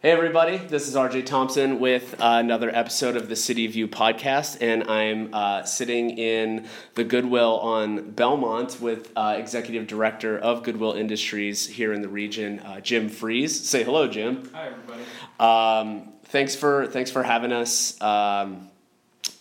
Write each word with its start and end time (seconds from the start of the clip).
Hey, 0.00 0.12
everybody, 0.12 0.58
this 0.58 0.86
is 0.86 0.94
RJ 0.94 1.26
Thompson 1.26 1.80
with 1.80 2.14
uh, 2.20 2.36
another 2.38 2.70
episode 2.72 3.16
of 3.16 3.28
the 3.28 3.34
City 3.34 3.66
of 3.66 3.74
You 3.74 3.88
podcast, 3.88 4.58
and 4.60 4.84
I'm 4.84 5.34
uh, 5.34 5.64
sitting 5.64 6.16
in 6.16 6.68
the 6.94 7.02
Goodwill 7.02 7.58
on 7.58 8.12
Belmont 8.12 8.80
with 8.80 9.10
uh, 9.16 9.34
Executive 9.36 9.88
Director 9.88 10.38
of 10.38 10.62
Goodwill 10.62 10.92
Industries 10.92 11.66
here 11.66 11.92
in 11.92 12.00
the 12.00 12.08
region, 12.08 12.60
uh, 12.60 12.78
Jim 12.78 13.08
Freeze. 13.08 13.68
Say 13.68 13.82
hello, 13.82 14.06
Jim. 14.06 14.48
Hi, 14.54 14.68
everybody. 14.68 15.02
Um, 15.40 16.12
thanks 16.26 16.54
for 16.54 16.86
thanks 16.86 17.10
for 17.10 17.24
having 17.24 17.50
us 17.50 18.00
um, 18.00 18.68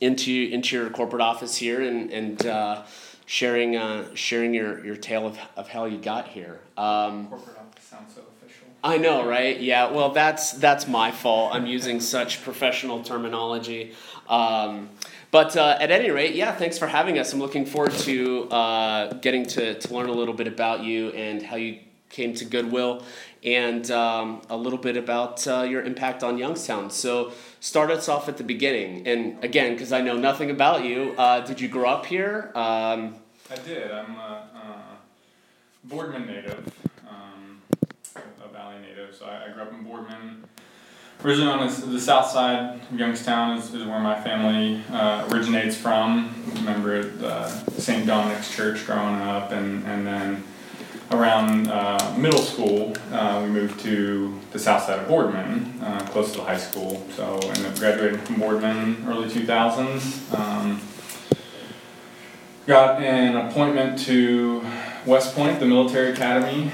into 0.01 0.31
into 0.31 0.75
your 0.75 0.89
corporate 0.89 1.21
office 1.21 1.55
here 1.55 1.83
and 1.83 2.11
and 2.11 2.47
uh, 2.47 2.83
sharing 3.27 3.75
uh, 3.75 4.07
sharing 4.15 4.55
your, 4.55 4.83
your 4.83 4.95
tale 4.95 5.27
of, 5.27 5.37
of 5.55 5.69
how 5.69 5.85
you 5.85 5.99
got 5.99 6.29
here. 6.29 6.61
Um, 6.75 7.27
Corporate 7.27 7.27
office 7.27 7.27
sounds 7.27 7.27
so 7.27 7.35
official. 7.35 7.66
I 8.83 8.97
know, 8.97 9.27
right? 9.27 9.59
Yeah. 9.59 9.91
Well, 9.91 10.11
that's 10.11 10.51
that's 10.53 10.87
my 10.87 11.11
fault. 11.11 11.53
I'm 11.53 11.65
using 11.65 11.99
such 11.99 12.43
professional 12.43 13.03
terminology. 13.03 13.93
Um, 14.29 14.89
but 15.31 15.57
uh, 15.57 15.77
at 15.79 15.91
any 15.91 16.09
rate, 16.09 16.35
yeah. 16.35 16.53
Thanks 16.53 16.77
for 16.77 16.87
having 16.87 17.19
us. 17.19 17.33
I'm 17.33 17.39
looking 17.39 17.65
forward 17.65 17.93
to 17.93 18.49
uh, 18.49 19.13
getting 19.15 19.45
to, 19.47 19.79
to 19.79 19.93
learn 19.93 20.09
a 20.09 20.13
little 20.13 20.33
bit 20.33 20.47
about 20.47 20.83
you 20.83 21.09
and 21.09 21.41
how 21.41 21.55
you 21.57 21.79
came 22.09 22.33
to 22.35 22.45
Goodwill, 22.45 23.03
and 23.43 23.91
um, 23.91 24.41
a 24.49 24.55
little 24.55 24.79
bit 24.79 24.95
about 24.95 25.45
uh, 25.47 25.63
your 25.63 25.81
impact 25.81 26.23
on 26.23 26.37
Youngstown. 26.37 26.89
So 26.89 27.33
start 27.59 27.91
us 27.91 28.07
off 28.07 28.29
at 28.29 28.37
the 28.37 28.43
beginning. 28.43 29.05
And 29.05 29.43
again, 29.43 29.73
because 29.73 29.91
I 29.91 30.01
know 30.01 30.15
nothing 30.15 30.49
about 30.49 30.85
you, 30.85 31.13
uh, 31.17 31.41
did 31.41 31.59
you 31.59 31.67
grow 31.67 31.89
up 31.89 32.05
here? 32.05 32.51
Um, 32.55 33.15
I 33.51 33.55
did. 33.65 33.91
I'm 33.91 34.15
a, 34.15 34.49
uh 34.55 34.95
Boardman 35.83 36.25
native, 36.27 36.69
So 39.11 39.25
I, 39.25 39.45
I 39.45 39.53
grew 39.53 39.63
up 39.63 39.71
in 39.71 39.83
Boardman. 39.83 40.43
Originally 41.23 41.51
on 41.51 41.67
the, 41.67 41.85
the 41.87 41.99
south 41.99 42.29
side 42.29 42.79
of 42.79 42.99
Youngstown 42.99 43.57
is, 43.57 43.73
is 43.73 43.85
where 43.85 43.99
my 43.99 44.19
family 44.21 44.83
uh, 44.91 45.27
originates 45.31 45.75
from. 45.75 46.33
Remember 46.55 47.11
uh, 47.23 47.49
St. 47.77 48.05
Dominic's 48.05 48.53
Church 48.53 48.85
growing 48.85 49.15
up, 49.15 49.51
and, 49.51 49.83
and 49.85 50.05
then 50.05 50.43
around 51.11 51.69
uh, 51.69 52.15
middle 52.17 52.41
school, 52.41 52.93
uh, 53.11 53.41
we 53.43 53.49
moved 53.49 53.79
to 53.79 54.39
the 54.51 54.59
south 54.59 54.83
side 54.83 54.99
of 54.99 55.07
Boardman, 55.07 55.79
uh, 55.81 56.05
close 56.11 56.31
to 56.33 56.37
the 56.39 56.43
high 56.43 56.57
school. 56.57 57.05
So 57.15 57.39
I 57.41 57.47
ended 57.47 57.65
up 57.65 57.79
graduating 57.79 58.19
from 58.19 58.39
Boardman 58.39 59.05
early 59.07 59.29
2000s. 59.29 60.37
Um, 60.37 60.81
got 62.67 63.01
an 63.01 63.37
appointment 63.37 63.97
to 63.99 64.63
West 65.05 65.33
Point, 65.33 65.59
the 65.59 65.65
military 65.65 66.11
academy, 66.11 66.71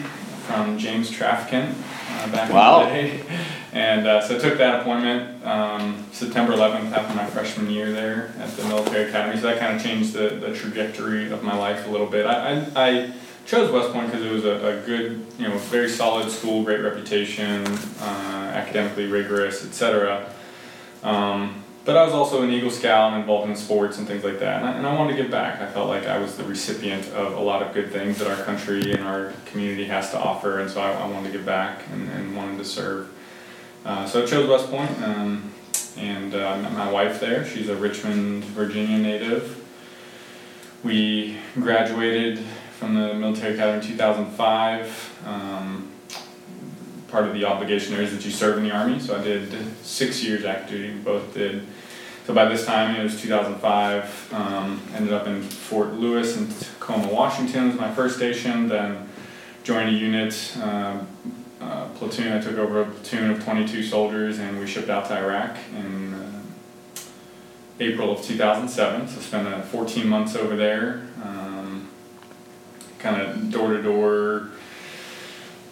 from 0.54 0.78
James 0.78 1.10
Traficant 1.10 1.74
uh, 2.10 2.32
back 2.32 2.52
Wow. 2.54 2.82
in 2.88 2.88
the 2.88 2.94
day. 2.94 3.24
And 3.74 4.06
uh, 4.06 4.22
so 4.22 4.36
I 4.36 4.40
took 4.40 4.60
that 4.60 4.82
appointment 4.82 5.44
um, 5.44 6.06
September 6.12 6.54
11th 6.54 6.92
after 6.92 7.16
my 7.16 7.26
freshman 7.26 7.72
year 7.72 7.92
there 7.92 8.32
at 8.38 8.56
the 8.56 8.64
military 8.66 9.10
academy. 9.10 9.36
So 9.42 9.48
that 9.48 9.58
kind 9.58 9.76
of 9.76 9.82
changed 9.82 10.14
the, 10.14 10.30
the 10.30 10.54
trajectory 10.54 11.32
of 11.32 11.42
my 11.42 11.58
life 11.58 11.88
a 11.88 11.90
little 11.90 12.06
bit. 12.06 12.28
I, 12.28 12.54
I, 12.54 12.68
I 12.76 13.14
chose 13.48 13.72
West 13.72 13.92
Point 13.92 14.12
because 14.12 14.24
it 14.24 14.32
was 14.32 14.46
a, 14.46 14.78
a 14.78 14.86
good, 14.86 15.26
you 15.40 15.48
know, 15.48 15.58
very 15.58 15.90
solid 15.90 16.30
school, 16.30 16.64
great 16.64 16.82
reputation, 16.82 17.66
uh, 18.00 18.52
academically 18.54 19.08
rigorous, 19.08 19.66
etc. 19.66 20.32
Um, 21.02 21.63
but 21.86 21.98
I 21.98 22.04
was 22.04 22.14
also 22.14 22.44
an 22.44 22.50
Eagle 22.50 22.72
Scout 22.72 23.12
and 23.12 23.22
involved 23.22 23.50
in 23.50 23.56
sports 23.56 23.98
and 23.98 24.08
things 24.08 24.24
like 24.24 24.40
that. 24.40 24.62
And 24.62 24.70
I, 24.70 24.72
and 24.74 24.88
I 24.88 24.98
wanted 24.98 25.18
to 25.18 25.22
give 25.22 25.32
back. 25.32 25.62
I 25.62 25.68
felt 25.68 25.90
like 25.90 26.06
I 26.06 26.18
was 26.18 26.38
the 26.38 26.44
recipient 26.46 27.08
of 27.10 27.34
a 27.34 27.42
lot 27.42 27.62
of 27.62 27.74
good 27.74 27.92
things 27.92 28.20
that 28.20 28.28
our 28.28 28.42
country 28.46 28.94
and 28.94 29.04
our 29.04 29.34
community 29.48 29.86
has 29.86 30.12
to 30.12 30.20
offer. 30.20 30.60
And 30.60 30.70
so 30.70 30.82
I, 30.82 30.92
I 30.92 31.08
wanted 31.08 31.32
to 31.32 31.38
give 31.38 31.46
back 31.46 31.84
and, 31.92 32.10
and 32.10 32.36
wanted 32.36 32.58
to 32.58 32.66
serve. 32.66 33.10
Uh, 33.86 34.08
so 34.08 34.24
I 34.24 34.26
chose 34.26 34.50
West 34.50 34.70
Point, 34.72 34.92
um, 35.04 35.52
and 35.98 36.34
uh, 36.34 36.48
I 36.48 36.62
met 36.62 36.72
my 36.72 36.90
wife 36.90 37.20
there. 37.20 37.46
She's 37.46 37.68
a 37.68 37.76
Richmond, 37.76 38.46
Virginia 38.46 38.98
native. 38.98 39.62
We 40.86 41.38
graduated 41.56 42.40
from 42.80 42.96
the 42.96 43.14
military 43.14 43.56
academy 43.56 43.86
in 43.86 43.92
2005. 43.92 45.20
Um, 45.26 45.93
part 47.14 47.28
of 47.28 47.34
the 47.36 47.46
obligation 47.46 47.94
there 47.94 48.02
is 48.02 48.12
that 48.12 48.26
you 48.26 48.32
serve 48.32 48.58
in 48.58 48.64
the 48.64 48.72
army. 48.72 49.00
So 49.00 49.16
I 49.16 49.24
did 49.24 49.54
six 49.86 50.24
years 50.24 50.46
active 50.46 50.70
duty. 50.70 50.94
Both 50.96 51.36
did. 51.36 51.64
So 52.26 52.34
by 52.34 52.46
this 52.46 52.66
time 52.66 52.96
it 52.96 53.04
was 53.04 53.22
2005. 53.22 54.34
Um, 54.34 54.82
ended 54.96 55.14
up 55.14 55.28
in 55.28 55.44
Fort 55.44 55.94
Lewis 55.94 56.36
in 56.36 56.48
Tacoma, 56.50 57.14
Washington 57.14 57.68
was 57.68 57.78
my 57.78 57.94
first 57.94 58.18
station. 58.18 58.68
Then 58.68 59.08
joined 59.64 59.90
a 59.90 59.94
unit, 59.94 60.58
uh, 60.60 61.02
uh, 61.62 61.88
platoon. 61.90 62.34
I 62.34 62.42
took 62.42 62.58
over 62.58 62.82
a 62.82 62.86
platoon 62.86 63.30
of 63.30 63.44
22 63.44 63.84
soldiers, 63.84 64.40
and 64.40 64.60
we 64.60 64.66
shipped 64.66 64.90
out 64.90 65.06
to 65.10 65.16
Iraq 65.16 65.56
in 65.78 66.16
uh, 66.16 66.42
April 67.80 68.12
of 68.12 68.24
2007. 68.24 69.08
So 69.08 69.22
spent 69.22 69.48
uh, 69.48 69.62
14 69.62 70.10
months 70.10 70.36
over 70.36 70.56
there. 70.56 71.08
Um, 71.24 71.90
kind 72.98 73.22
of 73.22 73.52
door 73.52 73.74
to 73.74 73.84
door 73.84 74.50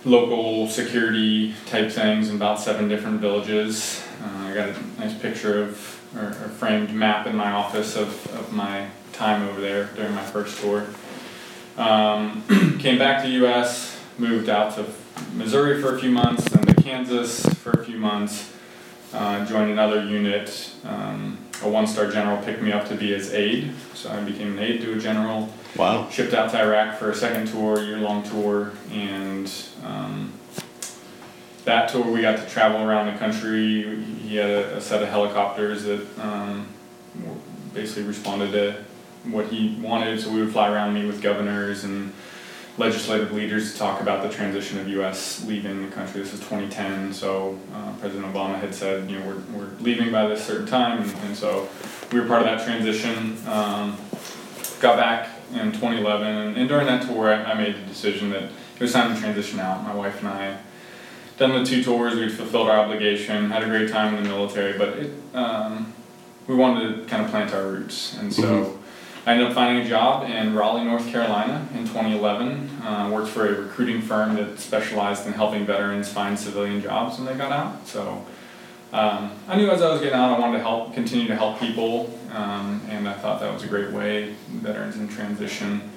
local 0.03 0.67
security 0.67 1.53
type 1.67 1.91
things 1.91 2.29
in 2.29 2.35
about 2.35 2.59
seven 2.59 2.87
different 2.87 3.21
villages. 3.21 4.03
Uh, 4.23 4.47
I 4.47 4.53
got 4.53 4.69
a 4.69 4.99
nice 4.99 5.17
picture 5.17 5.61
of 5.61 6.01
or, 6.15 6.27
or 6.27 6.49
framed 6.49 6.93
map 6.93 7.27
in 7.27 7.35
my 7.35 7.51
office 7.51 7.95
of, 7.95 8.09
of 8.35 8.51
my 8.51 8.87
time 9.13 9.47
over 9.47 9.61
there 9.61 9.85
during 9.95 10.13
my 10.13 10.23
first 10.23 10.59
tour. 10.59 10.85
Um, 11.77 12.43
came 12.79 12.97
back 12.97 13.23
to 13.23 13.29
U.S., 13.29 13.99
moved 14.17 14.49
out 14.49 14.75
to 14.75 14.85
Missouri 15.33 15.81
for 15.81 15.95
a 15.95 15.99
few 15.99 16.11
months, 16.11 16.43
then 16.49 16.65
to 16.65 16.81
Kansas 16.81 17.45
for 17.55 17.71
a 17.71 17.85
few 17.85 17.97
months. 17.97 18.51
Uh, 19.13 19.45
joined 19.45 19.71
another 19.71 20.03
unit. 20.03 20.73
Um, 20.83 21.37
a 21.63 21.69
one-star 21.69 22.09
general 22.11 22.41
picked 22.43 22.61
me 22.61 22.71
up 22.71 22.87
to 22.87 22.95
be 22.95 23.11
his 23.11 23.33
aide, 23.33 23.71
so 23.93 24.11
I 24.11 24.21
became 24.21 24.57
an 24.57 24.59
aide 24.59 24.81
to 24.81 24.93
a 24.93 24.99
general 24.99 25.49
wow. 25.75 26.09
shipped 26.09 26.33
out 26.33 26.51
to 26.51 26.59
Iraq 26.59 26.97
for 26.97 27.11
a 27.11 27.15
second 27.15 27.47
tour, 27.47 27.81
year 27.83 27.97
long 27.97 28.23
tour, 28.23 28.73
and 28.91 29.51
um, 29.83 30.33
that 31.65 31.89
tour 31.89 32.03
we 32.03 32.21
got 32.21 32.39
to 32.39 32.49
travel 32.49 32.81
around 32.81 33.11
the 33.13 33.19
country. 33.19 34.03
He 34.03 34.35
had 34.35 34.49
a, 34.49 34.77
a 34.77 34.81
set 34.81 35.01
of 35.01 35.09
helicopters 35.09 35.83
that 35.83 36.05
um, 36.19 36.67
basically 37.73 38.03
responded 38.03 38.51
to 38.51 38.83
what 39.31 39.47
he 39.47 39.79
wanted, 39.81 40.19
so 40.19 40.31
we 40.31 40.41
would 40.41 40.51
fly 40.51 40.71
around, 40.71 40.93
meet 40.93 41.05
with 41.05 41.21
governors 41.21 41.83
and 41.83 42.11
legislative 42.77 43.31
leaders 43.31 43.73
to 43.73 43.79
talk 43.79 44.01
about 44.01 44.23
the 44.23 44.29
transition 44.29 44.79
of 44.79 44.87
U.S. 44.89 45.45
leaving 45.45 45.85
the 45.87 45.91
country. 45.93 46.21
This 46.21 46.33
is 46.33 46.39
2010, 46.39 47.13
so 47.13 47.59
uh, 47.73 47.93
President 47.99 48.33
Obama 48.33 48.59
had 48.59 48.73
said, 48.73 49.09
you 49.09 49.19
know, 49.19 49.25
we're, 49.27 49.59
we're 49.59 49.69
leaving 49.79 50.11
by 50.11 50.27
this 50.27 50.43
certain 50.43 50.65
time, 50.65 51.01
and, 51.01 51.11
and 51.25 51.35
so 51.35 51.67
we 52.11 52.19
were 52.19 52.27
part 52.27 52.41
of 52.41 52.47
that 52.47 52.65
transition. 52.65 53.37
Um, 53.47 53.97
got 54.79 54.97
back 54.97 55.29
in 55.53 55.71
2011, 55.71 56.27
and, 56.27 56.57
and 56.57 56.69
during 56.69 56.87
that 56.87 57.07
tour, 57.07 57.33
I, 57.33 57.43
I 57.43 57.53
made 57.53 57.75
the 57.75 57.85
decision 57.87 58.29
that 58.31 58.43
it 58.43 58.79
was 58.79 58.93
time 58.93 59.13
to 59.13 59.19
transition 59.19 59.59
out. 59.59 59.83
My 59.83 59.93
wife 59.93 60.19
and 60.19 60.27
I 60.27 60.57
done 61.37 61.51
the 61.51 61.65
two 61.65 61.83
tours, 61.83 62.15
we'd 62.15 62.31
fulfilled 62.31 62.69
our 62.69 62.79
obligation, 62.79 63.49
had 63.49 63.63
a 63.63 63.67
great 63.67 63.89
time 63.89 64.15
in 64.15 64.23
the 64.23 64.29
military, 64.29 64.77
but 64.77 64.89
it, 64.89 65.11
um, 65.33 65.93
we 66.47 66.55
wanted 66.55 66.97
to 66.97 67.05
kind 67.05 67.23
of 67.23 67.31
plant 67.31 67.53
our 67.53 67.67
roots, 67.67 68.17
and 68.17 68.33
so. 68.33 68.77
I 69.23 69.33
ended 69.33 69.49
up 69.49 69.53
finding 69.53 69.85
a 69.85 69.87
job 69.87 70.27
in 70.27 70.55
Raleigh, 70.55 70.83
North 70.83 71.07
Carolina 71.09 71.67
in 71.75 71.85
2011. 71.85 72.81
Uh, 72.81 73.09
worked 73.13 73.29
for 73.29 73.47
a 73.47 73.61
recruiting 73.61 74.01
firm 74.01 74.35
that 74.35 74.59
specialized 74.59 75.27
in 75.27 75.33
helping 75.33 75.63
veterans 75.63 76.09
find 76.09 76.39
civilian 76.39 76.81
jobs 76.81 77.19
when 77.19 77.27
they 77.27 77.35
got 77.35 77.51
out. 77.51 77.87
So 77.87 78.25
um, 78.91 79.31
I 79.47 79.57
knew 79.57 79.69
as 79.69 79.81
I 79.81 79.91
was 79.91 80.01
getting 80.01 80.17
out, 80.17 80.35
I 80.35 80.39
wanted 80.39 80.57
to 80.57 80.63
help, 80.63 80.93
continue 80.95 81.27
to 81.27 81.35
help 81.35 81.59
people, 81.59 82.19
um, 82.33 82.81
and 82.89 83.07
I 83.07 83.13
thought 83.13 83.39
that 83.41 83.53
was 83.53 83.63
a 83.63 83.67
great 83.67 83.91
way, 83.91 84.35
veterans 84.49 84.97
in 84.97 85.07
transition. 85.07 85.91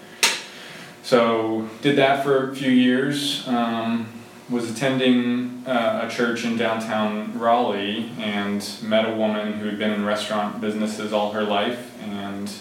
So 1.03 1.69
did 1.83 1.97
that 1.97 2.25
for 2.25 2.50
a 2.50 2.55
few 2.56 2.71
years. 2.71 3.47
Um, 3.47 4.09
was 4.50 4.71
attending 4.71 5.65
uh, 5.67 6.06
a 6.06 6.11
church 6.11 6.45
in 6.45 6.56
downtown 6.59 7.39
Raleigh 7.39 8.10
and 8.19 8.66
met 8.83 9.09
a 9.09 9.15
woman 9.15 9.54
who 9.54 9.66
had 9.66 9.78
been 9.78 9.91
in 9.91 10.04
restaurant 10.04 10.60
businesses 10.60 11.15
all 11.15 11.33
her 11.33 11.42
life 11.45 11.91
and 12.03 12.53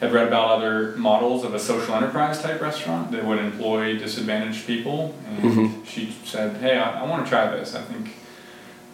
had 0.00 0.12
read 0.12 0.26
about 0.28 0.48
other 0.48 0.96
models 0.96 1.44
of 1.44 1.52
a 1.54 1.58
social 1.58 1.94
enterprise 1.94 2.40
type 2.40 2.62
restaurant 2.62 3.10
that 3.10 3.24
would 3.24 3.38
employ 3.38 3.98
disadvantaged 3.98 4.66
people. 4.66 5.14
And 5.26 5.38
Mhm. 5.42 5.86
she 5.86 6.14
said, 6.24 6.56
"Hey, 6.58 6.78
I, 6.78 7.00
I 7.00 7.04
want 7.04 7.24
to 7.24 7.28
try 7.30 7.50
this. 7.50 7.74
I 7.74 7.82
think." 7.82 8.14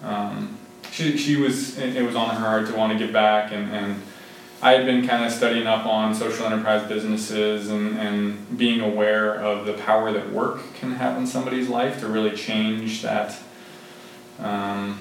Um, 0.02 0.58
she, 0.90 1.16
she 1.16 1.36
was 1.36 1.76
it 1.78 1.96
it 1.96 2.02
was 2.02 2.14
on 2.16 2.30
her 2.36 2.46
heart 2.46 2.66
to 2.68 2.74
want 2.74 2.92
to 2.92 2.98
give 2.98 3.12
back 3.12 3.52
and, 3.52 3.70
and 3.72 4.02
I 4.64 4.72
had 4.72 4.86
been 4.86 5.06
kind 5.06 5.22
of 5.22 5.30
studying 5.30 5.66
up 5.66 5.84
on 5.84 6.14
social 6.14 6.46
enterprise 6.46 6.88
businesses 6.88 7.68
and, 7.68 7.98
and 7.98 8.56
being 8.56 8.80
aware 8.80 9.34
of 9.34 9.66
the 9.66 9.74
power 9.74 10.10
that 10.10 10.32
work 10.32 10.62
can 10.72 10.92
have 10.92 11.18
in 11.18 11.26
somebody's 11.26 11.68
life 11.68 12.00
to 12.00 12.08
really 12.08 12.34
change 12.34 13.02
that 13.02 13.38
um, 14.38 14.98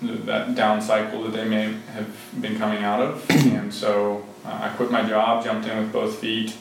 that 0.00 0.54
down 0.54 0.80
cycle 0.80 1.24
that 1.24 1.32
they 1.32 1.44
may 1.44 1.74
have 1.94 2.40
been 2.40 2.56
coming 2.58 2.84
out 2.84 3.02
of. 3.02 3.26
and 3.30 3.74
so 3.74 4.24
uh, 4.44 4.60
I 4.62 4.68
quit 4.76 4.92
my 4.92 5.02
job, 5.02 5.42
jumped 5.42 5.66
in 5.66 5.76
with 5.78 5.92
both 5.92 6.20
feet, 6.20 6.54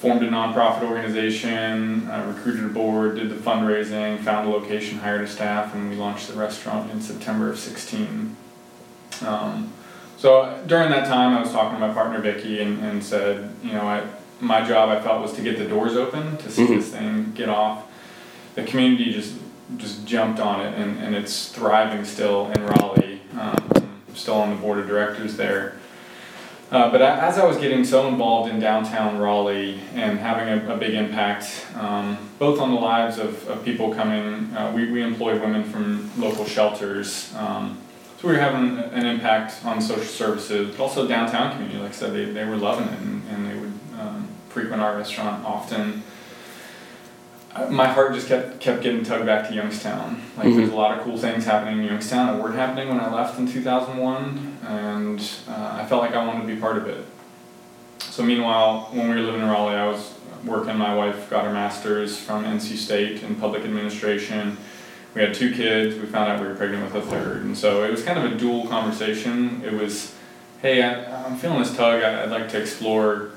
formed 0.00 0.24
a 0.24 0.28
nonprofit 0.28 0.82
organization, 0.82 2.10
uh, 2.10 2.32
recruited 2.34 2.64
a 2.64 2.68
board, 2.68 3.14
did 3.14 3.30
the 3.30 3.36
fundraising, 3.36 4.18
found 4.24 4.48
a 4.48 4.50
location, 4.50 4.98
hired 4.98 5.20
a 5.20 5.28
staff, 5.28 5.72
and 5.72 5.88
we 5.88 5.94
launched 5.94 6.26
the 6.26 6.34
restaurant 6.34 6.90
in 6.90 7.00
September 7.00 7.48
of 7.48 7.60
16. 7.60 8.34
Um, 9.24 9.72
so 10.18 10.62
during 10.66 10.90
that 10.90 11.06
time, 11.06 11.36
I 11.36 11.40
was 11.40 11.50
talking 11.52 11.78
to 11.80 11.86
my 11.86 11.94
partner 11.94 12.20
Vicky 12.20 12.60
and, 12.60 12.82
and 12.84 13.02
said, 13.02 13.50
you 13.62 13.72
know, 13.72 13.82
I, 13.82 14.02
my 14.40 14.66
job 14.66 14.90
I 14.90 15.00
felt 15.00 15.22
was 15.22 15.32
to 15.34 15.42
get 15.42 15.58
the 15.58 15.64
doors 15.64 15.96
open 15.96 16.36
to 16.38 16.50
see 16.50 16.66
Mhm. 16.66 16.76
this 16.76 16.88
thing 16.90 17.32
get 17.34 17.48
off. 17.48 17.84
The 18.54 18.64
community 18.64 19.12
just 19.12 19.34
just 19.76 20.06
jumped 20.06 20.40
on 20.40 20.60
it, 20.64 20.74
and, 20.78 20.98
and 20.98 21.14
it's 21.14 21.48
thriving 21.48 22.04
still 22.04 22.50
in 22.52 22.64
Raleigh. 22.64 23.20
Um, 23.38 23.54
still 24.14 24.36
on 24.36 24.50
the 24.50 24.56
board 24.56 24.78
of 24.78 24.86
directors 24.88 25.36
there. 25.36 25.76
Uh, 26.72 26.90
but 26.90 27.00
as 27.00 27.38
I 27.38 27.44
was 27.46 27.56
getting 27.58 27.84
so 27.84 28.08
involved 28.08 28.50
in 28.50 28.60
downtown 28.60 29.18
Raleigh 29.18 29.78
and 29.94 30.18
having 30.18 30.48
a, 30.48 30.74
a 30.74 30.76
big 30.76 30.94
impact, 30.94 31.66
um, 31.76 32.18
both 32.38 32.60
on 32.60 32.74
the 32.74 32.80
lives 32.80 33.18
of, 33.18 33.46
of 33.48 33.64
people 33.64 33.94
coming, 33.94 34.54
uh, 34.56 34.72
we, 34.74 34.90
we 34.90 35.02
employ 35.02 35.38
women 35.38 35.64
from 35.64 36.10
local 36.20 36.44
shelters. 36.46 37.32
Um, 37.36 37.78
so 38.20 38.26
we 38.26 38.34
were 38.34 38.40
having 38.40 38.78
an 38.78 39.06
impact 39.06 39.64
on 39.64 39.80
social 39.80 40.02
services, 40.02 40.74
but 40.74 40.82
also 40.82 41.06
downtown 41.06 41.52
community. 41.52 41.78
Like 41.78 41.90
I 41.90 41.94
said, 41.94 42.12
they, 42.12 42.24
they 42.24 42.44
were 42.44 42.56
loving 42.56 42.88
it 42.88 42.98
and, 42.98 43.22
and 43.28 43.46
they 43.46 43.54
would 43.54 43.72
um, 44.00 44.28
frequent 44.48 44.82
our 44.82 44.96
restaurant 44.96 45.44
often. 45.44 46.02
My 47.70 47.86
heart 47.86 48.14
just 48.14 48.28
kept 48.28 48.60
kept 48.60 48.82
getting 48.82 49.04
tugged 49.04 49.26
back 49.26 49.48
to 49.48 49.54
Youngstown. 49.54 50.22
Like 50.36 50.54
there's 50.54 50.70
a 50.70 50.74
lot 50.74 50.96
of 50.96 51.04
cool 51.04 51.16
things 51.16 51.44
happening 51.44 51.78
in 51.78 51.84
Youngstown 51.84 52.26
that 52.26 52.42
weren't 52.42 52.56
happening 52.56 52.88
when 52.88 53.00
I 53.00 53.12
left 53.12 53.38
in 53.38 53.50
2001, 53.50 54.58
and 54.64 55.20
uh, 55.48 55.78
I 55.80 55.86
felt 55.86 56.02
like 56.02 56.14
I 56.14 56.24
wanted 56.24 56.46
to 56.46 56.54
be 56.54 56.60
part 56.60 56.76
of 56.76 56.86
it. 56.86 57.04
So 57.98 58.22
meanwhile, 58.22 58.88
when 58.92 59.08
we 59.08 59.16
were 59.16 59.22
living 59.22 59.40
in 59.40 59.48
Raleigh, 59.48 59.74
I 59.74 59.86
was 59.86 60.14
working. 60.44 60.76
My 60.76 60.94
wife 60.94 61.30
got 61.30 61.44
her 61.44 61.52
master's 61.52 62.16
from 62.16 62.44
NC 62.44 62.76
State 62.76 63.22
in 63.22 63.34
public 63.36 63.64
administration. 63.64 64.56
We 65.18 65.24
had 65.24 65.34
two 65.34 65.52
kids. 65.52 65.96
We 65.96 66.06
found 66.06 66.30
out 66.30 66.40
we 66.40 66.46
were 66.46 66.54
pregnant 66.54 66.84
with 66.84 66.94
a 67.02 67.04
third, 67.04 67.42
and 67.42 67.58
so 67.58 67.82
it 67.82 67.90
was 67.90 68.04
kind 68.04 68.20
of 68.24 68.32
a 68.32 68.36
dual 68.36 68.68
conversation. 68.68 69.60
It 69.64 69.72
was, 69.72 70.14
hey, 70.62 70.80
I, 70.80 71.24
I'm 71.26 71.36
feeling 71.36 71.58
this 71.58 71.76
tug. 71.76 72.04
I, 72.04 72.22
I'd 72.22 72.30
like 72.30 72.48
to 72.50 72.60
explore 72.60 73.30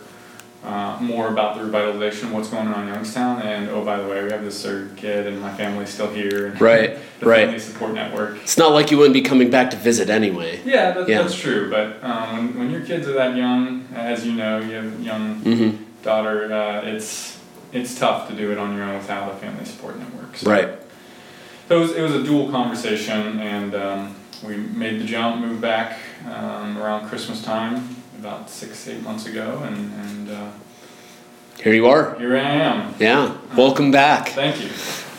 uh, 0.64 1.00
more 1.02 1.30
about 1.30 1.58
the 1.58 1.64
revitalization, 1.64 2.34
what's 2.34 2.50
going 2.50 2.68
on 2.68 2.88
in 2.88 2.94
Youngstown, 2.94 3.42
and 3.42 3.68
oh, 3.72 3.84
by 3.84 3.98
the 4.00 4.08
way, 4.08 4.24
we 4.24 4.30
have 4.30 4.44
this 4.44 4.62
third 4.62 4.96
kid, 4.96 5.26
and 5.26 5.42
my 5.42 5.52
family's 5.56 5.90
still 5.90 6.12
here. 6.14 6.46
And 6.46 6.62
Right, 6.62 7.00
the 7.20 7.26
right. 7.26 7.46
family 7.46 7.58
support 7.58 7.96
network. 7.96 8.36
It's 8.44 8.60
not 8.60 8.74
like 8.74 8.92
you 8.92 8.98
wouldn't 9.00 9.16
be 9.16 9.24
coming 9.24 9.50
back 9.50 9.72
to 9.72 9.76
visit 9.78 10.08
anyway. 10.12 10.62
Yeah, 10.64 10.92
that, 10.92 11.10
Yeah. 11.10 11.24
that's 11.24 11.34
true. 11.34 11.68
But 11.72 11.98
um, 12.04 12.36
when, 12.36 12.60
when 12.60 12.70
your 12.70 12.82
kids 12.82 13.08
are 13.08 13.14
that 13.14 13.36
young, 13.36 13.88
as 13.96 14.24
you 14.24 14.34
know, 14.34 14.60
you 14.60 14.74
have 14.76 15.00
a 15.00 15.02
young 15.02 15.42
Mm-hmm. 15.42 15.84
daughter. 16.04 16.54
Uh, 16.54 16.82
it's 16.86 17.40
it's 17.74 17.98
tough 17.98 18.28
to 18.28 18.36
do 18.36 18.52
it 18.52 18.60
on 18.60 18.76
your 18.76 18.84
own 18.86 18.98
without 19.00 19.32
a 19.32 19.36
family 19.38 19.66
support 19.66 19.98
network. 19.98 20.38
So, 20.38 20.52
Right. 20.52 20.70
So 21.68 21.78
it 21.78 21.80
was, 21.80 21.92
it 21.96 22.02
was 22.02 22.14
a 22.16 22.24
dual 22.24 22.50
conversation, 22.52 23.40
and 23.40 23.74
um, 23.76 24.16
we 24.46 24.58
made 24.58 25.00
the 25.00 25.06
jump, 25.06 25.42
moved 25.42 25.62
back 25.62 26.00
um, 26.26 26.78
around 26.78 27.08
Christmas 27.08 27.42
time, 27.42 27.96
about 28.20 28.50
six, 28.50 28.88
eight 28.90 29.02
months 29.02 29.26
ago, 29.26 29.62
and, 29.66 29.78
and 29.94 30.30
uh, 30.30 30.52
Here 31.64 31.74
you 31.74 31.88
are. 31.88 32.16
here 32.20 32.36
I 32.36 32.42
am. 32.42 32.94
Yeah. 33.00 33.38
Welcome 33.56 33.90
back. 33.92 34.30
Thank 34.30 34.62
you. 34.62 34.70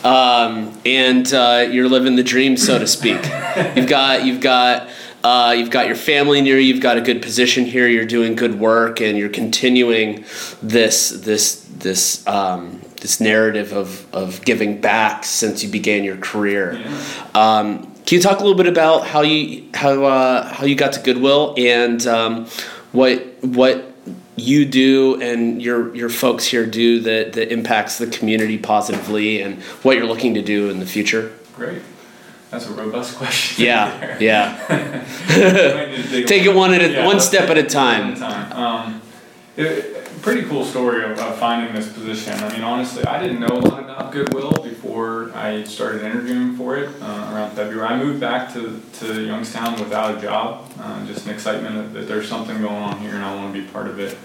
um, 0.07 0.77
and 0.85 1.33
uh, 1.33 1.67
you're 1.71 1.89
living 1.89 2.15
the 2.17 2.23
dream, 2.23 2.55
so 2.55 2.77
to 2.77 2.85
speak. 2.87 3.15
you've 3.75 3.87
got 3.89 4.23
you've 4.25 4.41
got 4.41 4.89
uh, 5.23 5.55
you've 5.57 5.71
got 5.71 5.87
your 5.87 5.95
family 5.95 6.41
near 6.41 6.59
you. 6.59 6.73
You've 6.73 6.83
got 6.83 6.97
a 6.97 7.01
good 7.01 7.21
position 7.23 7.65
here. 7.65 7.87
You're 7.87 8.05
doing 8.05 8.35
good 8.35 8.59
work, 8.59 9.01
and 9.01 9.17
you're 9.17 9.29
continuing 9.29 10.23
this 10.61 11.09
this 11.09 11.65
this 11.79 12.27
um, 12.27 12.81
this 13.03 13.19
narrative 13.21 13.71
of 13.73 14.07
of 14.13 14.43
giving 14.43 14.81
back 14.81 15.23
since 15.25 15.61
you 15.63 15.69
began 15.69 16.03
your 16.03 16.17
career. 16.17 16.73
Yeah. 16.81 17.27
Um, 17.35 17.93
can 18.05 18.17
you 18.17 18.21
talk 18.21 18.39
a 18.39 18.41
little 18.43 18.57
bit 18.57 18.65
about 18.67 19.05
how 19.05 19.21
you 19.21 19.65
how 19.75 20.03
uh, 20.05 20.51
how 20.51 20.65
you 20.65 20.75
got 20.75 20.93
to 20.93 21.01
Goodwill 21.01 21.53
and 21.57 22.05
um, 22.07 22.47
what 22.91 23.19
what 23.41 23.93
you 24.35 24.65
do 24.65 25.21
and 25.21 25.61
your 25.61 25.95
your 25.95 26.09
folks 26.09 26.45
here 26.45 26.65
do 26.65 26.99
that 27.01 27.33
that 27.33 27.51
impacts 27.53 27.97
the 27.99 28.07
community 28.07 28.57
positively 28.57 29.41
and 29.41 29.61
what 29.83 29.95
you're 29.95 30.07
looking 30.07 30.33
to 30.33 30.41
do 30.41 30.69
in 30.71 30.79
the 30.79 30.85
future? 30.87 31.31
Great. 31.55 31.81
That's 32.49 32.67
a 32.67 32.73
robust 32.73 33.17
question. 33.19 33.65
Yeah, 33.65 34.17
yeah. 34.29 34.65
Might 34.69 35.89
need 35.91 36.03
to 36.03 36.09
dig 36.09 36.27
Take 36.27 36.43
it 36.43 36.53
one 36.55 36.73
at 36.73 36.81
a, 36.81 36.89
Yeah, 36.91 37.05
one 37.05 37.19
step 37.19 37.49
at 37.49 37.51
a 37.51 37.51
One 37.51 37.57
at 37.59 37.65
a 37.65 37.69
time. 37.69 38.15
time. 38.15 38.51
Um, 38.53 39.01
it, 39.57 40.02
pretty 40.23 40.47
cool 40.47 40.63
story 40.63 41.03
of, 41.03 41.19
of 41.19 41.37
finding 41.37 41.75
this 41.75 41.91
position. 41.91 42.33
I 42.33 42.53
mean, 42.53 42.63
honestly, 42.63 43.03
I 43.03 43.21
didn't 43.21 43.41
know 43.41 43.57
a 43.57 43.59
lot 43.59 43.83
about 43.83 44.13
Goodwill 44.13 44.53
before 44.63 45.29
I 45.35 45.65
started 45.65 46.01
interviewing 46.01 46.55
for 46.55 46.77
it 46.77 46.89
uh, 47.01 47.29
around 47.33 47.51
February. 47.51 47.85
I 47.85 47.97
moved 47.97 48.21
back 48.21 48.53
to, 48.53 48.81
to 48.99 49.21
Youngstown 49.21 49.77
without 49.77 50.17
a 50.17 50.21
job, 50.21 50.71
uh, 50.79 51.05
just 51.05 51.25
an 51.25 51.33
excitement 51.33 51.75
that, 51.75 51.99
that 51.99 52.07
there's 52.07 52.29
something 52.29 52.61
going 52.61 52.73
on 52.73 52.99
here 52.99 53.15
and 53.15 53.23
I 53.23 53.35
want 53.35 53.53
to 53.53 53.61
be 53.61 53.67
part 53.67 53.87
of 53.87 53.99
it. 53.99 54.17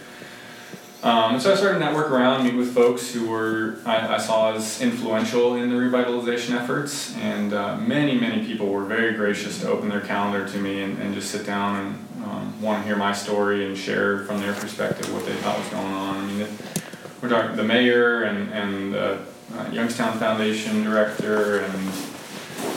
Um, 1.00 1.34
and 1.34 1.42
so 1.42 1.52
I 1.52 1.54
started 1.54 1.78
to 1.78 1.84
network 1.84 2.10
around, 2.10 2.42
meet 2.42 2.56
with 2.56 2.74
folks 2.74 3.12
who 3.12 3.28
were 3.28 3.76
I, 3.86 4.16
I 4.16 4.18
saw 4.18 4.52
as 4.54 4.80
influential 4.80 5.54
in 5.54 5.70
the 5.70 5.76
revitalization 5.76 6.60
efforts, 6.60 7.16
and 7.18 7.52
uh, 7.52 7.76
many, 7.76 8.18
many 8.18 8.44
people 8.44 8.66
were 8.66 8.84
very 8.84 9.14
gracious 9.14 9.60
to 9.60 9.68
open 9.68 9.88
their 9.88 10.00
calendar 10.00 10.48
to 10.48 10.58
me 10.58 10.82
and, 10.82 10.98
and 10.98 11.14
just 11.14 11.30
sit 11.30 11.46
down 11.46 11.76
and 11.76 12.24
um, 12.24 12.60
want 12.60 12.82
to 12.82 12.86
hear 12.86 12.96
my 12.96 13.12
story 13.12 13.64
and 13.66 13.78
share 13.78 14.24
from 14.24 14.40
their 14.40 14.54
perspective 14.54 15.12
what 15.14 15.24
they 15.24 15.34
thought 15.36 15.56
was 15.58 15.68
going 15.68 15.86
on. 15.86 16.16
I 16.16 16.26
mean, 16.26 16.48
we're 17.22 17.28
talking 17.28 17.56
the 17.56 17.62
mayor 17.62 18.24
and 18.24 18.52
and 18.52 18.96
uh, 18.96 19.18
uh, 19.56 19.70
Youngstown 19.70 20.18
Foundation 20.18 20.82
director 20.82 21.60
and 21.60 21.92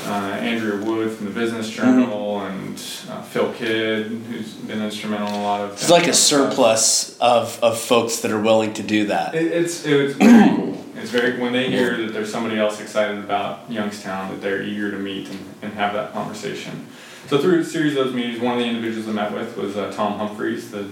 uh, 0.07 0.37
Andrea 0.41 0.83
Wood 0.83 1.11
from 1.11 1.25
the 1.27 1.31
Business 1.31 1.69
Journal 1.69 2.41
and 2.41 2.73
uh, 3.09 3.21
Phil 3.21 3.53
Kidd, 3.53 4.07
who's 4.07 4.53
been 4.53 4.81
instrumental 4.81 5.27
in 5.29 5.35
a 5.35 5.43
lot 5.43 5.61
of. 5.61 5.73
It's 5.73 5.89
like 5.89 6.07
a 6.07 6.13
stuff. 6.13 6.51
surplus 6.53 7.17
of, 7.19 7.59
of 7.63 7.79
folks 7.79 8.17
that 8.21 8.31
are 8.31 8.39
willing 8.41 8.73
to 8.73 8.83
do 8.83 9.05
that. 9.07 9.35
It, 9.35 9.51
it's 9.51 9.85
it 9.85 9.95
was 10.01 10.13
very 10.17 10.49
cool. 10.55 10.77
It's 10.95 11.09
very 11.11 11.39
when 11.39 11.53
they 11.53 11.69
hear 11.69 11.97
that 11.97 12.13
there's 12.13 12.31
somebody 12.31 12.59
else 12.59 12.79
excited 12.81 13.17
about 13.17 13.69
Youngstown 13.71 14.29
that 14.31 14.41
they're 14.41 14.61
eager 14.61 14.91
to 14.91 14.97
meet 14.97 15.29
and, 15.29 15.39
and 15.61 15.73
have 15.73 15.93
that 15.93 16.13
conversation. 16.13 16.87
So 17.27 17.39
through 17.39 17.59
a 17.59 17.63
series 17.63 17.95
of 17.95 18.05
those 18.05 18.13
meetings, 18.13 18.39
one 18.41 18.53
of 18.53 18.59
the 18.59 18.65
individuals 18.65 19.07
I 19.07 19.11
met 19.13 19.31
with 19.31 19.55
was 19.57 19.77
uh, 19.77 19.91
Tom 19.91 20.17
Humphries, 20.19 20.69
the 20.71 20.89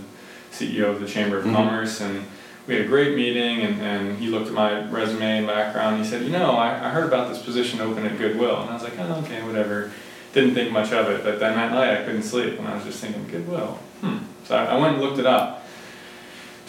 CEO 0.52 0.90
of 0.90 1.00
the 1.02 1.08
Chamber 1.08 1.38
of 1.38 1.46
Mhm. 1.46 1.54
Commerce, 1.54 2.00
and 2.02 2.26
we 2.69 2.75
had 2.75 2.86
a 2.86 2.88
great 2.88 3.18
meeting. 3.18 3.62
And, 3.62 3.81
and 3.81 4.18
he 4.18 4.27
looked 4.27 4.48
at 4.48 4.54
my 4.54 4.86
resume 4.89 5.39
and 5.39 5.48
background. 5.48 5.98
And 5.98 6.06
he 6.06 6.10
said, 6.10 6.24
"You 6.24 6.30
know, 6.31 6.51
I, 6.51 6.69
I 6.69 6.89
heard 6.89 7.06
about 7.06 7.27
this 7.27 7.42
position 7.42 7.81
open 7.81 8.06
at 8.06 8.18
Goodwill," 8.18 8.62
and 8.62 8.69
I 8.69 8.74
was 8.74 8.83
like, 8.83 8.98
"Oh, 8.98 9.21
okay, 9.25 9.42
whatever." 9.42 9.92
Didn't 10.31 10.54
think 10.54 10.71
much 10.71 10.94
of 10.94 11.10
it, 11.10 11.24
but 11.24 11.39
then 11.39 11.56
that 11.56 11.71
night 11.71 12.00
I 12.00 12.05
couldn't 12.05 12.22
sleep, 12.22 12.60
and 12.60 12.67
I 12.67 12.75
was 12.75 12.84
just 12.84 13.00
thinking, 13.00 13.27
Goodwill. 13.27 13.79
Hmm. 14.01 14.20
So 14.46 14.55
I, 14.55 14.65
I 14.65 14.77
went 14.77 14.94
and 14.94 15.03
looked 15.03 15.17
it 15.17 15.25
up 15.25 15.60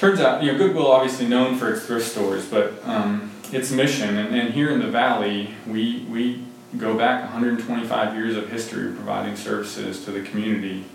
turns 0.01 0.19
out, 0.19 0.43
you 0.43 0.51
know, 0.51 0.57
Goodwill 0.57 0.91
obviously 0.91 1.29
known 1.29 1.59
for 1.59 1.75
its 1.75 1.85
thrift 1.85 2.11
stores, 2.11 2.47
but 2.47 2.83
um, 2.87 3.31
its 3.53 3.71
mission, 3.71 4.17
and, 4.17 4.35
and 4.35 4.55
here 4.55 4.71
in 4.71 4.81
the 4.81 4.89
valley, 4.89 5.55
we 5.67 6.07
we 6.11 6.43
go 6.79 6.97
back 6.97 7.23
125 7.25 8.15
years 8.15 8.35
of 8.35 8.49
history 8.49 8.93
providing 8.95 9.37
services 9.37 10.03
to 10.05 10.11
the 10.11 10.23
community. 10.23 10.87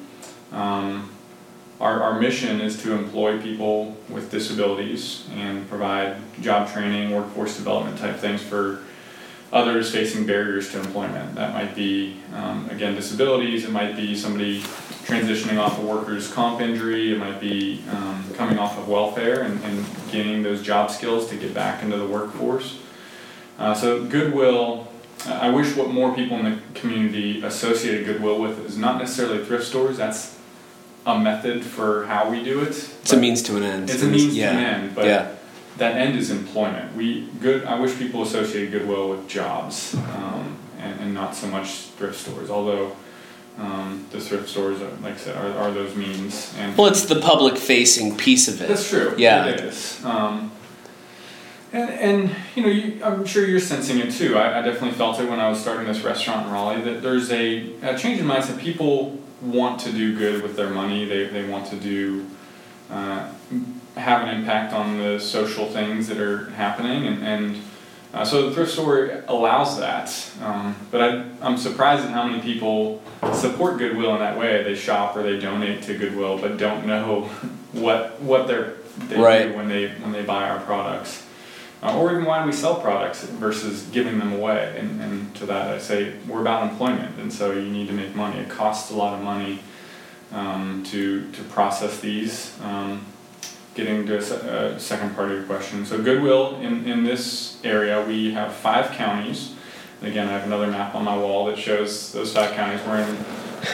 Um, 0.51 1.11
our, 1.79 2.01
our 2.01 2.19
mission 2.19 2.61
is 2.61 2.81
to 2.83 2.93
employ 2.93 3.41
people 3.41 3.97
with 4.09 4.31
disabilities 4.31 5.27
and 5.33 5.67
provide 5.67 6.17
job 6.41 6.69
training, 6.69 7.11
workforce 7.11 7.57
development 7.57 7.97
type 7.97 8.17
things 8.17 8.41
for 8.41 8.83
others 9.51 9.91
facing 9.91 10.25
barriers 10.25 10.71
to 10.71 10.79
employment. 10.79 11.35
That 11.35 11.53
might 11.53 11.75
be, 11.75 12.17
um, 12.33 12.69
again, 12.69 12.95
disabilities, 12.95 13.65
it 13.65 13.71
might 13.71 13.95
be 13.95 14.15
somebody 14.15 14.61
transitioning 15.05 15.59
off 15.59 15.77
a 15.77 15.81
workers' 15.81 16.31
comp 16.31 16.61
injury, 16.61 17.13
it 17.13 17.19
might 17.19 17.39
be 17.39 17.83
um, 17.91 18.25
coming 18.33 18.57
off 18.57 18.77
of 18.77 18.87
welfare 18.87 19.43
and, 19.43 19.63
and 19.63 19.85
gaining 20.11 20.43
those 20.43 20.61
job 20.61 20.89
skills 20.89 21.29
to 21.29 21.35
get 21.35 21.53
back 21.53 21.83
into 21.83 21.97
the 21.97 22.07
workforce. 22.07 22.79
Uh, 23.59 23.73
so, 23.73 24.03
Goodwill, 24.05 24.87
I 25.25 25.49
wish 25.49 25.75
what 25.75 25.89
more 25.89 26.13
people 26.13 26.37
in 26.37 26.45
the 26.45 26.59
community 26.73 27.43
associated 27.43 28.05
Goodwill 28.05 28.39
with 28.39 28.65
is 28.65 28.77
not 28.77 28.97
necessarily 28.97 29.43
thrift 29.43 29.65
stores, 29.65 29.97
that's 29.97 30.34
a 31.05 31.19
method 31.19 31.63
for 31.63 32.05
how 32.05 32.29
we 32.29 32.43
do 32.43 32.61
it. 32.61 32.69
It's 32.69 33.13
a 33.13 33.17
means 33.17 33.41
to 33.43 33.57
an 33.57 33.63
end. 33.63 33.89
It's 33.89 34.01
a 34.01 34.07
means 34.07 34.35
yeah. 34.35 34.51
to 34.51 34.57
an 34.57 34.63
end, 34.63 34.95
but 34.95 35.05
yeah. 35.05 35.31
that 35.77 35.97
end 35.97 36.17
is 36.17 36.31
employment. 36.31 36.95
We 36.95 37.27
good. 37.39 37.65
I 37.65 37.79
wish 37.79 37.97
people 37.97 38.23
associated 38.23 38.71
Goodwill 38.71 39.09
with 39.09 39.27
jobs, 39.27 39.95
um, 39.95 40.57
and, 40.79 40.99
and 40.99 41.13
not 41.13 41.35
so 41.35 41.47
much 41.47 41.69
thrift 41.97 42.19
stores. 42.19 42.49
Although 42.49 42.95
um, 43.57 44.05
the 44.11 44.19
thrift 44.19 44.49
stores, 44.49 44.81
are, 44.81 44.89
like 45.01 45.13
I 45.13 45.17
said, 45.17 45.37
are, 45.37 45.57
are 45.57 45.71
those 45.71 45.95
means. 45.95 46.53
And 46.57 46.75
Well, 46.77 46.87
it's 46.87 47.05
the 47.05 47.21
public 47.21 47.57
facing 47.57 48.17
piece 48.17 48.47
of 48.47 48.61
it. 48.61 48.67
that's 48.67 48.89
true. 48.89 49.13
Yeah. 49.17 49.45
it 49.45 49.61
is. 49.61 50.03
Um, 50.03 50.51
and, 51.71 51.89
and 51.89 52.35
you 52.55 52.63
know, 52.63 52.69
you, 52.69 53.03
I'm 53.03 53.25
sure 53.25 53.45
you're 53.45 53.59
sensing 53.59 53.99
it 53.99 54.11
too. 54.11 54.37
I, 54.37 54.59
I 54.59 54.61
definitely 54.61 54.97
felt 54.97 55.19
it 55.19 55.29
when 55.29 55.39
I 55.39 55.49
was 55.49 55.59
starting 55.59 55.85
this 55.85 56.01
restaurant 56.01 56.47
in 56.47 56.53
Raleigh. 56.53 56.81
That 56.81 57.01
there's 57.01 57.31
a, 57.31 57.73
a 57.81 57.97
change 57.97 58.19
in 58.19 58.25
mindset. 58.25 58.59
People 58.59 59.19
want 59.41 59.79
to 59.81 59.91
do 59.91 60.17
good 60.17 60.41
with 60.41 60.55
their 60.55 60.69
money. 60.69 61.05
They, 61.05 61.25
they 61.27 61.47
want 61.47 61.67
to 61.67 61.75
do 61.75 62.25
uh, 62.89 63.29
have 63.95 64.27
an 64.27 64.35
impact 64.35 64.73
on 64.73 64.97
the 64.97 65.19
social 65.19 65.65
things 65.67 66.07
that 66.07 66.19
are 66.19 66.49
happening 66.51 67.07
and, 67.07 67.23
and 67.23 67.61
uh, 68.13 68.23
so 68.23 68.47
the 68.47 68.55
thrift 68.55 68.71
store 68.71 69.23
allows 69.27 69.77
that, 69.77 70.31
um, 70.41 70.73
but 70.89 71.01
I, 71.01 71.25
I'm 71.41 71.57
surprised 71.57 72.05
at 72.05 72.11
how 72.11 72.25
many 72.25 72.41
people 72.41 73.01
support 73.33 73.77
Goodwill 73.77 74.13
in 74.13 74.19
that 74.19 74.37
way. 74.39 74.63
They 74.63 74.73
shop 74.73 75.17
or 75.17 75.23
they 75.23 75.37
donate 75.37 75.81
to 75.83 75.97
Goodwill, 75.97 76.37
but 76.37 76.55
don't 76.57 76.85
know 76.85 77.23
what 77.73 78.21
what 78.21 78.47
they're 78.47 78.75
they 79.09 79.17
Right. 79.19 79.49
do 79.49 79.57
when 79.57 79.67
they 79.67 79.89
when 79.89 80.13
they 80.13 80.23
buy 80.23 80.47
our 80.49 80.61
products, 80.61 81.24
uh, 81.83 81.99
or 81.99 82.11
even 82.11 82.25
why 82.25 82.45
we 82.45 82.51
sell 82.51 82.75
products 82.79 83.23
versus 83.23 83.83
giving 83.91 84.19
them 84.19 84.33
away. 84.33 84.75
And, 84.77 85.01
and 85.01 85.35
to 85.35 85.45
that, 85.47 85.73
I 85.73 85.77
say 85.79 86.13
we're 86.27 86.41
about 86.41 86.69
employment, 86.69 87.19
and 87.19 87.31
so 87.31 87.51
you 87.51 87.69
need 87.69 87.87
to 87.87 87.93
make 87.93 88.15
money. 88.15 88.39
It 88.39 88.49
costs 88.49 88.91
a 88.91 88.95
lot 88.95 89.13
of 89.13 89.23
money 89.23 89.59
um, 90.31 90.83
to 90.87 91.29
to 91.31 91.43
process 91.43 91.99
these. 91.99 92.59
Um, 92.61 93.05
getting 93.75 94.05
to 94.07 94.17
a, 94.17 94.21
se- 94.21 94.49
uh, 94.49 94.79
second 94.79 95.13
part 95.15 95.29
of 95.29 95.37
your 95.37 95.45
question. 95.45 95.85
So 95.85 96.01
Goodwill 96.01 96.55
in, 96.61 96.85
in 96.87 97.03
this 97.03 97.59
area, 97.65 98.03
we 98.05 98.31
have 98.31 98.53
five 98.53 98.91
counties. 98.91 99.53
Again, 100.01 100.29
I 100.29 100.31
have 100.31 100.43
another 100.43 100.67
map 100.67 100.95
on 100.95 101.03
my 101.03 101.17
wall 101.17 101.45
that 101.47 101.57
shows 101.57 102.13
those 102.13 102.33
five 102.33 102.53
counties. 102.53 102.79
We're 102.87 103.01
in. 103.01 103.17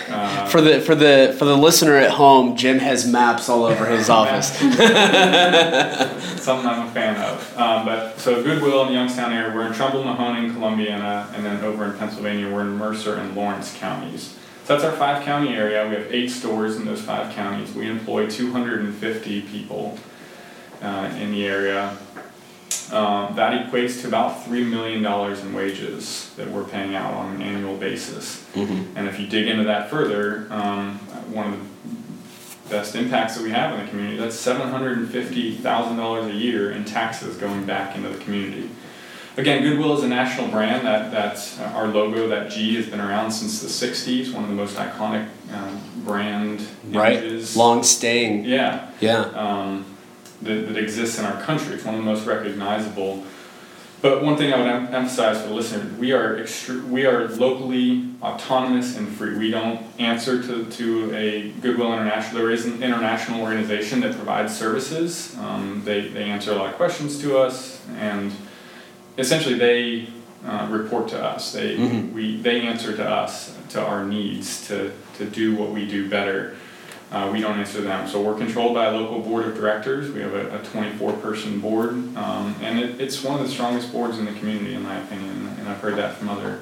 Uh, 0.09 0.45
For 0.47 0.61
the 0.61 0.81
for 0.81 0.95
the 0.95 1.35
for 1.37 1.45
the 1.45 1.57
listener 1.57 1.95
at 1.97 2.11
home, 2.11 2.55
Jim 2.55 2.79
has 2.79 3.05
maps 3.07 3.49
all 3.49 3.63
over 3.65 3.85
his 3.85 4.09
office. 4.19 4.49
something 6.41 6.67
I'm 6.67 6.87
a 6.87 6.91
fan 6.91 7.15
of. 7.21 7.57
Um, 7.57 7.85
but 7.85 8.19
so 8.19 8.41
Goodwill 8.43 8.81
in 8.83 8.87
the 8.89 8.93
Youngstown 8.93 9.31
area, 9.33 9.53
we're 9.53 9.67
in 9.67 9.73
Trumbull, 9.73 10.03
Mahoning, 10.03 10.53
Columbiana, 10.53 11.33
and 11.35 11.45
then 11.45 11.63
over 11.63 11.85
in 11.85 11.97
Pennsylvania, 11.97 12.51
we're 12.51 12.61
in 12.61 12.77
Mercer 12.77 13.15
and 13.15 13.35
Lawrence 13.35 13.75
counties. 13.77 14.37
So 14.65 14.73
that's 14.73 14.83
our 14.83 14.91
five 14.91 15.23
county 15.23 15.55
area. 15.55 15.87
We 15.87 15.95
have 15.95 16.13
eight 16.13 16.29
stores 16.29 16.77
in 16.77 16.85
those 16.85 17.01
five 17.01 17.33
counties. 17.33 17.73
We 17.73 17.89
employ 17.89 18.29
250 18.29 19.41
people 19.43 19.97
uh, 20.81 21.11
in 21.19 21.31
the 21.31 21.45
area. 21.47 21.97
Um, 22.91 23.35
that 23.37 23.67
equates 23.71 24.01
to 24.01 24.07
about 24.07 24.43
$3 24.45 24.69
million 24.69 25.05
in 25.05 25.53
wages 25.53 26.31
that 26.35 26.49
we're 26.49 26.65
paying 26.65 26.93
out 26.93 27.13
on 27.13 27.35
an 27.35 27.41
annual 27.41 27.77
basis. 27.77 28.43
Mhm. 28.53 28.87
And 28.95 29.07
if 29.07 29.17
you 29.19 29.27
dig 29.27 29.47
into 29.47 29.63
that 29.63 29.89
further, 29.89 30.47
um, 30.51 30.99
one 31.31 31.53
of 31.53 31.59
the 31.59 32.69
best 32.69 32.95
impacts 32.95 33.35
that 33.35 33.43
we 33.43 33.49
have 33.51 33.73
in 33.77 33.85
the 33.85 33.89
community, 33.89 34.17
that's 34.17 34.35
seven 34.35 34.69
hundred 34.69 34.97
and 34.97 35.09
fifty 35.09 35.53
thousand 35.55 35.97
dollars 35.97 36.25
a 36.27 36.33
year 36.35 36.71
in 36.71 36.83
taxes 36.83 37.37
going 37.37 37.63
back 37.65 37.95
into 37.95 38.09
the 38.09 38.17
community. 38.17 38.69
Again, 39.37 39.63
Goodwill 39.63 39.97
is 39.97 40.03
a 40.03 40.09
national 40.09 40.49
brand. 40.49 40.85
That 40.85 41.11
that's 41.11 41.57
uh, 41.61 41.63
our 41.73 41.87
logo. 41.87 42.27
That 42.27 42.49
G 42.51 42.75
has 42.75 42.87
been 42.87 42.99
around 42.99 43.31
since 43.31 43.61
the 43.61 43.69
'60s. 43.69 44.33
One 44.33 44.43
of 44.43 44.49
the 44.49 44.55
most 44.55 44.75
iconic 44.75 45.27
um, 45.53 45.79
brand 46.03 46.61
Right, 46.89 47.19
images. 47.19 47.55
long 47.55 47.83
staying. 47.83 48.43
Yeah, 48.43 48.87
Yeah. 48.99 49.21
That, 50.43 50.67
that 50.67 50.77
exists 50.77 51.19
in 51.19 51.25
our 51.25 51.41
country. 51.43 51.75
It's 51.75 51.85
one 51.85 51.95
of 51.95 52.01
the 52.01 52.05
most 52.05 52.25
recognizable. 52.25 53.23
But 54.01 54.23
one 54.23 54.35
thing 54.35 54.51
I 54.51 54.57
would 54.57 54.67
em- 54.67 54.95
emphasize 54.95 55.39
for 55.43 55.49
the 55.49 55.53
listener, 55.53 55.87
we 55.99 56.11
are 56.11 56.35
extre- 56.37 56.83
we 56.89 57.05
are 57.05 57.27
locally 57.27 58.07
autonomous 58.23 58.97
and 58.97 59.07
free. 59.07 59.37
We 59.37 59.51
don't 59.51 59.79
answer 59.99 60.41
to, 60.41 60.65
to 60.65 61.15
a 61.15 61.51
Goodwill 61.61 61.93
International. 61.93 62.41
There 62.41 62.49
is 62.51 62.65
an 62.65 62.81
international 62.81 63.41
organization 63.41 63.99
that 63.99 64.15
provides 64.15 64.57
services. 64.57 65.35
Um, 65.37 65.83
they, 65.85 66.07
they 66.07 66.23
answer 66.23 66.51
a 66.51 66.55
lot 66.55 66.69
of 66.69 66.75
questions 66.77 67.19
to 67.21 67.37
us, 67.37 67.79
and 67.99 68.31
essentially 69.19 69.53
they 69.55 70.07
uh, 70.47 70.67
report 70.71 71.07
to 71.09 71.23
us. 71.23 71.51
They, 71.53 71.77
Mhm. 71.77 72.11
we, 72.13 72.41
they 72.41 72.61
answer 72.61 72.97
to 72.97 73.07
us, 73.07 73.55
to 73.69 73.85
our 73.85 74.03
needs, 74.03 74.67
to, 74.69 74.91
to 75.19 75.25
do 75.25 75.55
what 75.55 75.69
we 75.69 75.85
do 75.87 76.09
better. 76.09 76.55
Uh, 77.11 77.29
we 77.31 77.41
don't 77.41 77.57
answer 77.59 77.81
them. 77.81 78.07
So 78.07 78.21
we're 78.21 78.37
controlled 78.37 78.73
by 78.73 78.85
a 78.85 78.91
local 78.91 79.19
board 79.19 79.45
of 79.45 79.53
directors. 79.55 80.09
We 80.11 80.21
have 80.21 80.33
a, 80.33 80.59
a 80.59 80.63
24 80.63 81.13
person 81.13 81.59
board, 81.59 81.91
um, 82.15 82.55
and 82.61 82.79
it, 82.79 83.01
it's 83.01 83.21
one 83.21 83.37
of 83.37 83.45
the 83.45 83.51
strongest 83.51 83.91
boards 83.91 84.17
in 84.17 84.23
the 84.25 84.31
community, 84.33 84.75
in 84.75 84.83
my 84.83 84.97
opinion. 84.97 85.53
And 85.59 85.67
I've 85.67 85.79
heard 85.79 85.97
that 85.97 86.15
from 86.15 86.29
other 86.29 86.61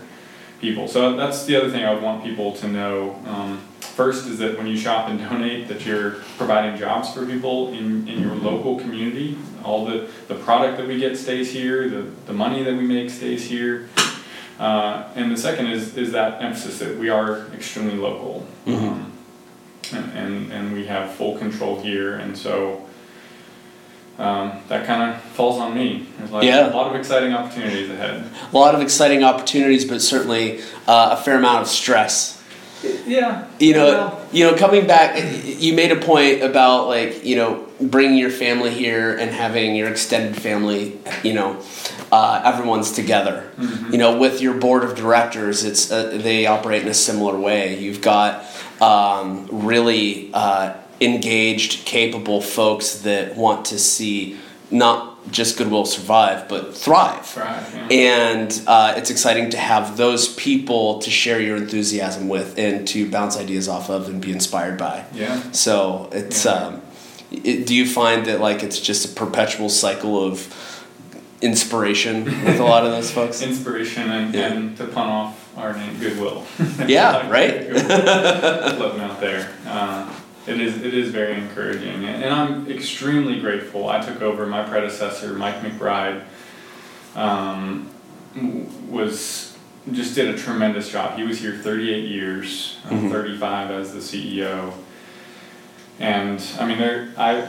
people. 0.60 0.88
So 0.88 1.16
that's 1.16 1.46
the 1.46 1.56
other 1.56 1.70
thing 1.70 1.86
I 1.86 1.94
would 1.94 2.02
want 2.02 2.24
people 2.24 2.54
to 2.54 2.68
know. 2.68 3.22
Um, 3.28 3.62
first 3.80 4.26
is 4.26 4.40
that 4.40 4.58
when 4.58 4.66
you 4.66 4.76
shop 4.76 5.08
and 5.08 5.20
donate, 5.20 5.68
that 5.68 5.86
you're 5.86 6.12
providing 6.38 6.80
jobs 6.80 7.14
for 7.14 7.26
people 7.28 7.70
in, 7.70 8.08
in 8.08 8.20
your 8.20 8.34
local 8.34 8.80
community. 8.80 9.38
All 9.64 9.86
the, 9.86 10.10
the 10.28 10.36
product 10.36 10.78
that 10.78 10.88
we 10.88 10.98
get 10.98 11.16
stays 11.16 11.52
here, 11.52 11.88
the, 11.90 12.02
the 12.26 12.34
money 12.34 12.64
that 12.64 12.76
we 12.76 12.86
make 12.86 13.12
stays 13.12 13.46
here. 13.46 13.88
Uh, 14.58 15.08
and 15.16 15.32
the 15.32 15.38
second 15.38 15.68
is, 15.68 15.96
is 15.96 16.12
that 16.12 16.42
emphasis 16.42 16.80
that 16.80 16.98
we 16.98 17.10
are 17.10 17.46
extremely 17.54 17.96
local. 17.96 18.46
Mhm. 18.66 18.78
Um, 18.78 18.99
and, 19.94 20.12
and, 20.18 20.52
and 20.52 20.74
we 20.74 20.86
have 20.86 21.12
full 21.16 21.38
control 21.38 21.82
here, 21.82 22.16
and 22.16 22.38
so 22.38 22.86
um, 24.18 24.52
that 24.68 24.86
kind 24.86 25.14
of 25.14 25.22
falls 25.22 25.60
on 25.60 25.74
me. 25.76 26.08
There's 26.18 26.32
like 26.32 26.44
Yeah. 26.44 26.72
a 26.72 26.76
lot 26.76 26.88
of 26.88 26.96
exciting 26.96 27.34
opportunities 27.34 27.90
ahead. 27.90 28.24
A 28.52 28.56
lot 28.58 28.76
of 28.76 28.82
exciting 28.82 29.24
opportunities, 29.24 29.86
but 29.86 30.02
certainly 30.02 30.60
uh, 30.88 31.16
a 31.18 31.24
fair 31.24 31.38
amount 31.38 31.62
of 31.62 31.68
stress. 31.68 32.36
Yeah. 33.06 33.46
You 33.60 33.74
know, 33.74 33.86
Well- 33.86 34.16
you 34.32 34.46
know, 34.46 34.56
coming 34.56 34.86
back, 34.88 35.20
you 35.46 35.74
made 35.74 35.92
a 35.92 35.96
point 35.96 36.44
about 36.44 36.88
like 36.88 37.26
you 37.26 37.36
know 37.36 37.66
bringing 37.82 38.18
your 38.18 38.30
family 38.30 38.70
here 38.72 39.16
and 39.18 39.32
having 39.32 39.76
your 39.76 39.90
extended 39.90 40.40
family. 40.42 40.98
You 41.24 41.34
know, 41.34 41.58
uh, 42.12 42.42
everyone's 42.46 42.92
together. 42.92 43.50
Mhm. 43.58 43.92
You 43.94 43.98
know, 43.98 44.18
with 44.18 44.40
your 44.42 44.54
board 44.54 44.84
of 44.84 44.96
directors, 44.96 45.64
it's 45.64 45.92
uh, 45.92 46.20
they 46.22 46.46
operate 46.46 46.84
in 46.84 46.88
a 46.90 46.94
similar 46.94 47.38
way. 47.40 47.78
You've 47.80 48.02
got 48.02 48.44
um, 48.82 49.48
really 49.52 50.30
uh, 50.34 50.74
engaged, 51.02 51.86
capable 51.86 52.42
folks 52.42 53.00
that 53.02 53.36
want 53.36 53.66
to 53.68 53.80
see 53.80 54.38
not 54.72 55.32
just 55.32 55.58
Goodwill 55.58 55.86
survive, 55.86 56.48
but 56.48 56.76
thrive. 56.76 57.36
Right. 57.36 57.64
Yeah. 57.74 57.88
And 57.92 58.62
uh, 58.68 58.94
it's 58.98 59.10
exciting 59.10 59.50
to 59.52 59.58
have 59.58 59.98
those 59.98 60.34
people 60.36 61.00
to 61.00 61.10
share 61.10 61.40
your 61.42 61.58
enthusiasm 61.58 62.30
with 62.30 62.58
and 62.58 62.88
to 62.90 63.10
bounce 63.10 63.38
ideas 63.38 63.68
off 63.68 63.90
of 63.90 64.08
and 64.08 64.22
be 64.22 64.32
inspired 64.32 64.78
by. 64.78 65.06
yeah. 65.14 65.52
So 65.52 66.10
it's. 66.12 66.46
Yeah. 66.46 66.52
Um, 66.52 66.82
it, 67.32 67.68
do 67.68 67.76
you 67.76 67.86
find 67.88 68.26
that 68.26 68.40
like 68.40 68.64
it's 68.64 68.80
just 68.80 69.06
a 69.12 69.14
perpetual 69.16 69.70
cycle 69.70 70.24
of 70.24 70.52
inspiration 71.42 72.26
with 72.26 72.60
a 72.60 72.64
lot 72.64 72.86
of 72.86 72.92
those 72.92 73.12
folks? 73.12 73.42
Inspiration 73.44 74.10
and, 74.10 74.34
Yeah. 74.34 74.52
and 74.54 74.78
to 74.78 74.88
pun 74.88 75.08
off 75.08 75.39
our 75.60 75.74
name, 75.74 76.00
goodwill. 76.00 76.46
Yeah, 76.88 77.30
right? 77.30 77.70
Floating 78.76 79.02
out 79.08 79.20
there. 79.20 79.50
Uh, 79.68 80.12
it 80.48 80.60
is 80.60 80.82
it 80.82 80.94
is 80.94 81.10
very 81.12 81.36
encouraging, 81.36 82.06
and, 82.06 82.24
and 82.24 82.34
I'm 82.34 82.72
extremely 82.72 83.40
grateful. 83.40 83.90
I 83.90 84.00
took 84.00 84.22
over 84.22 84.48
my 84.48 84.64
predecessor, 84.64 85.34
Mike 85.34 85.58
McBride. 85.62 86.24
Um, 87.16 87.90
was 88.90 89.58
just 89.92 90.16
did 90.16 90.34
a 90.34 90.38
tremendous 90.38 90.90
job. 90.92 91.18
He 91.18 91.24
was 91.24 91.40
here 91.40 91.54
38 91.56 92.06
years, 92.08 92.78
uh, 92.86 92.90
Mhm. 92.90 93.12
35 93.12 93.72
as 93.72 93.94
the 93.94 94.00
CEO. 94.02 94.74
And 96.00 96.42
I 96.60 96.66
mean, 96.66 96.78
there, 96.78 97.10
I, 97.18 97.42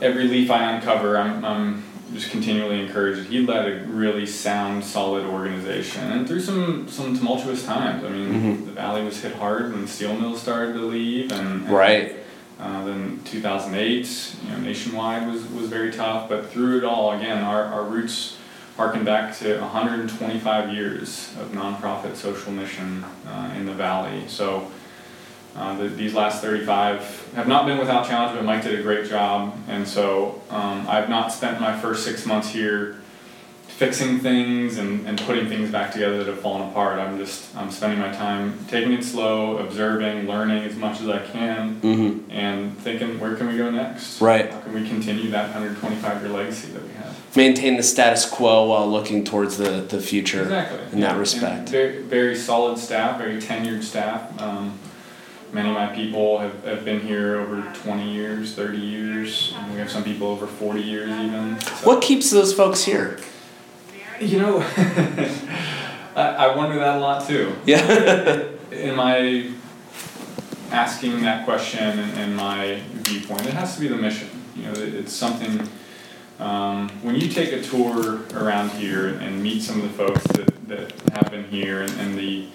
every 0.00 0.26
leaf 0.28 0.50
I 0.50 0.72
uncover, 0.72 1.18
I'm, 1.18 1.44
I'm 1.44 1.82
just 2.12 2.30
continually 2.30 2.80
encouraged. 2.80 3.28
He 3.28 3.40
led 3.46 3.66
a 3.68 3.84
really 3.86 4.26
sound, 4.26 4.84
solid 4.84 5.24
organization, 5.24 6.10
and 6.10 6.26
through 6.26 6.40
some 6.40 6.88
some 6.88 7.16
tumultuous 7.16 7.64
times. 7.64 8.04
I 8.04 8.08
mean, 8.08 8.32
Mhm. 8.32 8.66
the 8.66 8.72
valley 8.72 9.04
was 9.04 9.20
hit 9.20 9.34
hard 9.36 9.72
when 9.72 9.86
steel 9.86 10.14
mills 10.16 10.40
started 10.42 10.72
to 10.74 10.80
leave, 10.86 11.30
and, 11.32 11.62
and 11.66 11.70
Right. 11.70 12.16
uh, 12.60 12.84
then 12.84 13.20
2008, 13.24 14.08
you 14.44 14.50
know, 14.52 14.58
nationwide 14.58 15.26
was, 15.32 15.44
was 15.46 15.68
very 15.68 15.92
tough, 15.92 16.28
but 16.28 16.50
through 16.50 16.78
it 16.78 16.84
all, 16.84 17.12
again, 17.12 17.42
our, 17.44 17.64
our 17.64 17.84
roots 17.84 18.36
harken 18.76 19.04
back 19.04 19.36
to 19.38 19.58
125 19.60 20.72
years 20.72 21.30
of 21.40 21.52
nonprofit 21.52 22.16
social 22.16 22.52
mission 22.52 23.04
uh, 23.28 23.50
in 23.56 23.66
the 23.66 23.72
valley. 23.74 24.22
So 24.26 24.70
uh, 25.56 25.76
the, 25.76 25.88
these 25.88 26.14
last 26.14 26.42
35 26.42 27.32
have 27.34 27.48
not 27.48 27.66
been 27.66 27.78
without 27.78 28.06
challenge, 28.06 28.36
but 28.36 28.44
Mike 28.44 28.62
did 28.62 28.78
a 28.78 28.82
great 28.82 29.08
job. 29.08 29.54
And 29.68 29.86
so 29.86 30.40
um, 30.50 30.86
I've 30.88 31.08
not 31.08 31.32
spent 31.32 31.60
my 31.60 31.78
first 31.78 32.04
six 32.04 32.24
months 32.26 32.50
here 32.50 32.96
fixing 33.68 34.18
things 34.18 34.76
and, 34.76 35.06
and 35.08 35.18
putting 35.22 35.48
things 35.48 35.70
back 35.70 35.90
together 35.90 36.18
that 36.18 36.26
have 36.26 36.38
fallen 36.40 36.68
apart. 36.68 36.98
I'm 36.98 37.16
just 37.16 37.56
I'm 37.56 37.70
spending 37.70 37.98
my 37.98 38.12
time 38.12 38.58
taking 38.68 38.92
it 38.92 39.02
slow, 39.02 39.56
observing, 39.56 40.26
learning 40.28 40.64
as 40.64 40.76
much 40.76 41.00
as 41.00 41.08
I 41.08 41.18
can, 41.26 41.80
Mm-hmm. 41.80 42.30
and 42.30 42.76
thinking 42.78 43.18
where 43.18 43.34
can 43.36 43.48
we 43.48 43.56
go 43.56 43.70
next? 43.70 44.20
Right. 44.20 44.50
How 44.52 44.60
can 44.60 44.74
we 44.74 44.86
continue 44.86 45.30
that 45.30 45.44
125 45.54 46.22
year 46.22 46.30
legacy 46.30 46.72
that 46.72 46.82
we 46.82 46.92
have? 46.94 47.36
Maintain 47.36 47.76
the 47.78 47.82
status 47.82 48.28
quo 48.28 48.66
while 48.66 48.90
looking 48.90 49.24
towards 49.24 49.56
the, 49.56 49.80
the 49.88 50.00
future. 50.00 50.42
Exactly. 50.42 50.80
in 50.92 51.00
that 51.00 51.12
And 51.12 51.20
respect. 51.20 51.68
very, 51.70 52.02
very 52.02 52.36
solid 52.36 52.76
staff, 52.78 53.16
very 53.18 53.40
tenured 53.40 53.82
staff. 53.82 54.38
Um, 54.42 54.78
many 55.52 55.68
of 55.68 55.74
my 55.74 55.86
people 55.88 56.38
have, 56.38 56.64
have 56.64 56.84
been 56.84 57.00
here 57.00 57.36
over 57.36 57.62
20 57.82 58.12
years, 58.12 58.54
30 58.54 58.78
years. 58.78 59.54
And 59.56 59.72
we 59.72 59.78
have 59.78 59.90
some 59.90 60.04
people 60.04 60.28
over 60.28 60.46
40 60.46 60.80
years 60.80 61.10
even. 61.10 61.60
So- 61.60 61.72
What 61.86 62.02
keeps 62.02 62.30
those 62.30 62.52
folks 62.54 62.84
here? 62.84 63.18
You 64.20 64.38
know, 64.38 64.58
I, 66.16 66.22
I 66.22 66.56
wonder 66.56 66.78
that 66.78 66.96
a 66.96 67.00
lot 67.00 67.26
too. 67.26 67.54
Yeah. 67.64 67.78
Am 68.72 69.00
I 69.00 69.50
asking 70.70 71.22
that 71.22 71.44
question 71.44 71.98
in, 71.98 72.10
in 72.18 72.34
my 72.36 72.80
viewpoint? 72.92 73.46
It 73.46 73.54
has 73.54 73.74
to 73.76 73.80
be 73.80 73.88
the 73.88 73.96
mission. 73.96 74.28
You 74.54 74.64
know, 74.64 74.72
it, 74.72 74.94
it's 74.94 75.12
something. 75.12 75.66
Um, 76.38 76.88
when 77.02 77.16
you 77.16 77.28
take 77.28 77.52
a 77.52 77.62
tour 77.62 78.20
around 78.34 78.70
here 78.72 79.08
and 79.08 79.42
meet 79.42 79.62
some 79.62 79.80
of 79.80 79.82
the 79.82 79.90
folks 79.90 80.22
that, 80.28 80.68
that 80.68 80.92
have 81.14 81.30
been 81.30 81.44
here 81.44 81.82
and, 81.82 81.92
and 82.00 82.18
the 82.18 82.46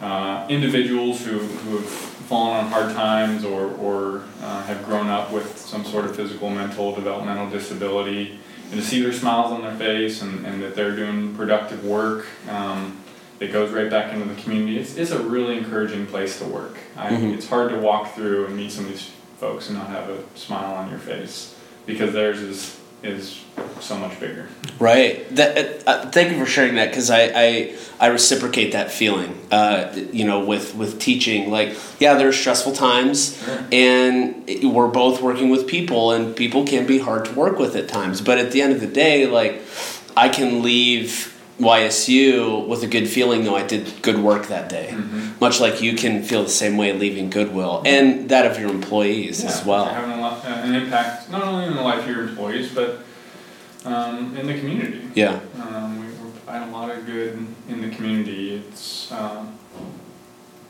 uh, 0.00 0.46
individuals 0.48 1.24
who, 1.24 1.38
who 1.38 1.78
have 1.78 2.11
fallen 2.32 2.64
on 2.64 2.70
hard 2.70 2.94
times 2.94 3.44
or, 3.44 3.66
or 3.74 4.22
uh, 4.42 4.62
have 4.62 4.82
grown 4.86 5.08
up 5.08 5.30
with 5.30 5.58
some 5.58 5.84
sort 5.84 6.06
of 6.06 6.16
physical, 6.16 6.48
mental, 6.48 6.94
developmental 6.94 7.46
disability, 7.50 8.38
and 8.70 8.80
to 8.80 8.82
see 8.82 9.02
their 9.02 9.12
smiles 9.12 9.52
on 9.52 9.60
their 9.60 9.74
face 9.74 10.22
and, 10.22 10.46
and 10.46 10.62
that 10.62 10.74
they're 10.74 10.96
doing 10.96 11.36
productive 11.36 11.84
work 11.84 12.24
um, 12.48 12.96
that 13.38 13.52
goes 13.52 13.70
right 13.70 13.90
back 13.90 14.14
into 14.14 14.24
the 14.26 14.40
community, 14.40 14.78
it's, 14.78 14.96
it's 14.96 15.10
a 15.10 15.18
really 15.22 15.58
encouraging 15.58 16.06
place 16.06 16.38
to 16.38 16.46
work. 16.46 16.78
I, 16.96 17.10
Mhm. 17.10 17.34
It's 17.34 17.46
hard 17.46 17.68
to 17.70 17.76
walk 17.78 18.14
through 18.14 18.46
and 18.46 18.56
meet 18.56 18.72
some 18.72 18.86
of 18.86 18.92
these 18.92 19.10
folks 19.38 19.68
and 19.68 19.76
not 19.76 19.88
have 19.88 20.08
a 20.08 20.22
smile 20.34 20.72
on 20.72 20.88
your 20.88 21.00
face 21.00 21.54
because 21.84 22.14
theirs 22.14 22.40
is, 22.40 22.78
is 23.02 23.42
so 23.80 23.96
much 23.96 24.18
bigger. 24.20 24.48
Right. 24.78 25.28
That. 25.36 25.82
Uh, 25.86 26.10
thank 26.10 26.32
you 26.32 26.38
for 26.38 26.46
sharing 26.46 26.76
that 26.76 26.88
because 26.90 27.10
I, 27.10 27.22
I 27.34 27.76
I 28.00 28.06
reciprocate 28.06 28.72
that 28.72 28.90
feeling. 28.90 29.38
Uh, 29.50 29.92
you 30.12 30.24
know, 30.24 30.44
with 30.44 30.74
with 30.74 30.98
teaching, 31.00 31.50
like 31.50 31.76
yeah, 31.98 32.14
there 32.14 32.28
are 32.28 32.32
stressful 32.32 32.72
times, 32.72 33.36
Sure. 33.44 33.64
and 33.72 34.48
we're 34.64 34.88
both 34.88 35.20
working 35.20 35.50
with 35.50 35.66
people, 35.66 36.12
and 36.12 36.34
people 36.34 36.64
can 36.66 36.86
be 36.86 36.98
hard 36.98 37.24
to 37.26 37.32
work 37.32 37.58
with 37.58 37.76
at 37.76 37.88
times. 37.88 38.20
But 38.20 38.38
at 38.38 38.52
the 38.52 38.62
end 38.62 38.72
of 38.72 38.80
the 38.80 38.86
day, 38.86 39.26
like 39.26 39.62
I 40.16 40.28
can 40.28 40.62
leave 40.62 41.31
YSU 41.62 42.66
with 42.66 42.82
a 42.82 42.86
good 42.86 43.08
feeling, 43.08 43.44
though 43.44 43.56
I 43.56 43.66
did 43.66 44.02
good 44.02 44.18
work 44.18 44.48
that 44.48 44.68
day. 44.68 44.90
Mhm. 44.92 45.40
Much 45.40 45.60
like 45.60 45.80
you 45.80 45.94
can 45.94 46.22
feel 46.22 46.42
the 46.42 46.50
same 46.50 46.76
way 46.76 46.92
leaving 46.92 47.30
Goodwill, 47.30 47.82
and 47.84 48.28
that 48.28 48.46
of 48.46 48.58
your 48.58 48.70
employees 48.70 49.44
as 49.44 49.64
well. 49.64 49.86
Having 49.86 50.18
a 50.18 50.20
lot, 50.20 50.44
uh, 50.44 50.48
an 50.48 50.74
impact 50.74 51.30
not 51.30 51.42
only 51.42 51.66
in 51.66 51.74
the 51.74 51.82
life 51.82 52.00
of 52.00 52.08
your 52.08 52.22
employees, 52.28 52.68
but 52.74 53.00
um, 53.84 54.36
in 54.36 54.46
the 54.46 54.58
community. 54.58 55.00
Yeah. 55.14 55.40
Um, 55.60 55.98
we, 56.00 56.06
we 56.06 56.30
provide 56.44 56.68
a 56.68 56.70
lot 56.72 56.90
of 56.90 57.06
good 57.06 57.44
in 57.68 57.80
the 57.82 57.88
community. 57.94 58.54
It's 58.54 59.10
um, 59.12 59.54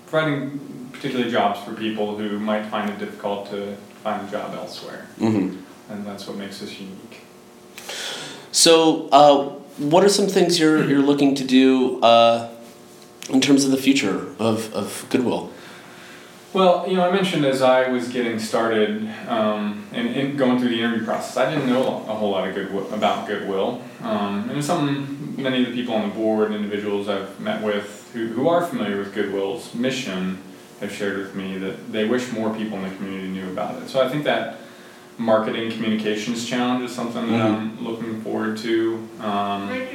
providing 0.07 0.61
particularly 0.93 1.31
jobs 1.31 1.61
for 1.61 1.73
people 1.75 2.17
who 2.17 2.39
might 2.39 2.67
find 2.67 2.89
it 2.91 2.99
difficult 2.99 3.51
to 3.51 3.77
find 4.03 4.27
a 4.27 4.31
job 4.31 4.55
elsewhere, 4.55 5.07
hmm 5.19 5.57
and 5.91 6.07
that's 6.07 6.27
what 6.27 6.37
makes 6.37 6.63
us 6.63 6.71
unique. 6.79 7.21
So, 8.51 9.09
uh, 9.11 9.62
what 9.79 10.05
are 10.05 10.09
some 10.09 10.27
things 10.27 10.59
you're 10.59 10.85
you're 10.85 11.03
looking 11.03 11.35
to 11.35 11.45
do 11.45 12.01
uh, 12.03 12.51
in 13.31 13.41
terms 13.41 13.65
of 13.65 13.71
the 13.71 13.77
future 13.77 14.35
of, 14.39 14.73
of 14.75 15.07
Goodwill? 15.11 15.51
Well, 16.53 16.87
you 16.87 16.97
know, 16.97 17.09
I 17.09 17.11
mentioned 17.11 17.47
as 17.47 17.63
I 17.63 17.89
was 17.89 18.09
getting 18.11 18.39
started 18.39 19.09
um, 19.27 19.87
and, 19.93 20.09
and 20.09 20.37
going 20.37 20.59
through 20.59 20.69
the 20.69 20.81
interview 20.81 21.03
process, 21.03 21.39
I 21.39 21.51
didn't 21.51 21.67
know 21.67 21.81
a 21.81 22.15
whole 22.15 22.31
lot 22.31 22.47
of 22.47 22.55
goodwill, 22.55 22.93
about 22.93 23.27
Goodwill. 23.27 23.81
Um, 24.03 24.51
and 24.51 24.59
it's 24.59 24.67
something 24.67 25.35
many 25.43 25.63
of 25.63 25.71
the 25.71 25.75
people 25.75 25.95
on 25.95 26.11
the 26.11 26.15
board, 26.15 26.53
individuals 26.53 27.09
I've 27.09 27.41
met 27.41 27.63
with 27.63 28.11
who, 28.13 28.27
who 28.27 28.49
are 28.49 28.67
familiar 28.67 28.99
with 28.99 29.15
Goodwill's 29.15 29.75
mission, 29.75 30.43
have 30.81 30.93
shared 30.93 31.17
with 31.17 31.35
me 31.35 31.57
that 31.57 31.91
they 31.91 32.07
wish 32.07 32.31
more 32.33 32.55
people 32.55 32.77
in 32.79 32.91
the 32.91 32.97
community 32.97 33.29
knew 33.29 33.51
about 33.51 33.81
it. 33.83 33.89
So 33.89 34.05
I 34.05 34.11
think 34.11 34.25
that 34.25 34.59
marketing 35.17 35.71
communications 35.71 36.47
challenge 36.47 36.85
is 36.85 36.95
something 36.95 37.31
that 37.31 37.41
I'm 37.41 37.83
looking 37.83 38.22
to. 38.57 39.09
Um, 39.21 39.87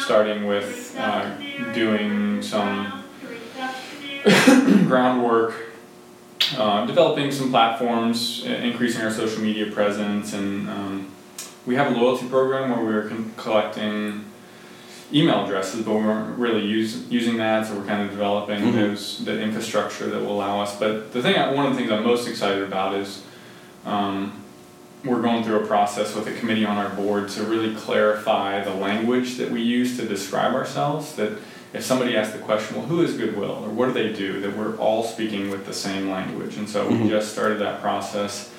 starting 0.00 0.46
with 0.46 0.96
uh, 0.98 1.30
doing 1.72 2.42
some 2.42 3.04
groundwork, 4.86 5.54
uh, 6.56 6.86
developing 6.86 7.30
some 7.30 7.50
platforms, 7.50 8.44
increasing 8.44 9.02
our 9.02 9.10
social 9.10 9.42
media 9.42 9.70
presence, 9.70 10.32
and 10.32 10.68
um, 10.68 11.10
we 11.66 11.74
have 11.74 11.94
a 11.94 11.98
loyalty 11.98 12.26
program 12.28 12.70
where 12.70 12.84
we're 12.84 13.08
con- 13.08 13.32
collecting 13.36 14.24
email 15.12 15.44
addresses, 15.44 15.84
but 15.84 15.94
we 15.94 16.02
weren't 16.04 16.38
really 16.38 16.64
use, 16.64 17.08
using 17.08 17.36
that, 17.36 17.66
so 17.66 17.74
we're 17.76 17.84
kind 17.84 18.02
of 18.02 18.10
developing 18.10 18.60
Mhm. 18.60 18.72
those 18.74 19.24
the 19.24 19.40
infrastructure 19.40 20.08
that 20.08 20.20
will 20.20 20.32
allow 20.32 20.60
us. 20.60 20.78
But 20.78 21.12
the 21.12 21.20
thing, 21.22 21.36
I, 21.36 21.52
one 21.52 21.66
of 21.66 21.72
the 21.72 21.78
things 21.78 21.90
I'm 21.90 22.04
most 22.04 22.28
excited 22.28 22.62
about 22.62 22.94
is 22.94 23.22
um, 23.84 24.32
we're 25.04 25.22
going 25.22 25.42
through 25.44 25.62
a 25.62 25.66
process 25.66 26.14
with 26.14 26.26
a 26.26 26.32
committee 26.34 26.64
on 26.64 26.76
our 26.76 26.90
board 26.90 27.28
to 27.30 27.42
really 27.44 27.74
clarify 27.74 28.62
the 28.62 28.74
language 28.74 29.36
that 29.38 29.50
we 29.50 29.62
use 29.62 29.96
to 29.98 30.06
describe 30.06 30.54
ourselves. 30.54 31.14
That 31.16 31.38
if 31.72 31.84
somebody 31.84 32.16
asks 32.16 32.34
the 32.34 32.40
question, 32.42 32.76
well, 32.76 32.86
who 32.86 33.02
is 33.02 33.16
Goodwill 33.16 33.64
or 33.64 33.70
what 33.70 33.86
do 33.86 33.92
they 33.92 34.12
do, 34.12 34.40
that 34.40 34.56
we're 34.56 34.76
all 34.76 35.02
speaking 35.02 35.50
with 35.50 35.64
the 35.66 35.72
same 35.72 36.10
language. 36.10 36.56
And 36.56 36.68
so 36.68 36.86
Mhm. 36.88 37.04
we 37.04 37.08
just 37.08 37.32
started 37.32 37.58
that 37.60 37.80
process, 37.80 38.50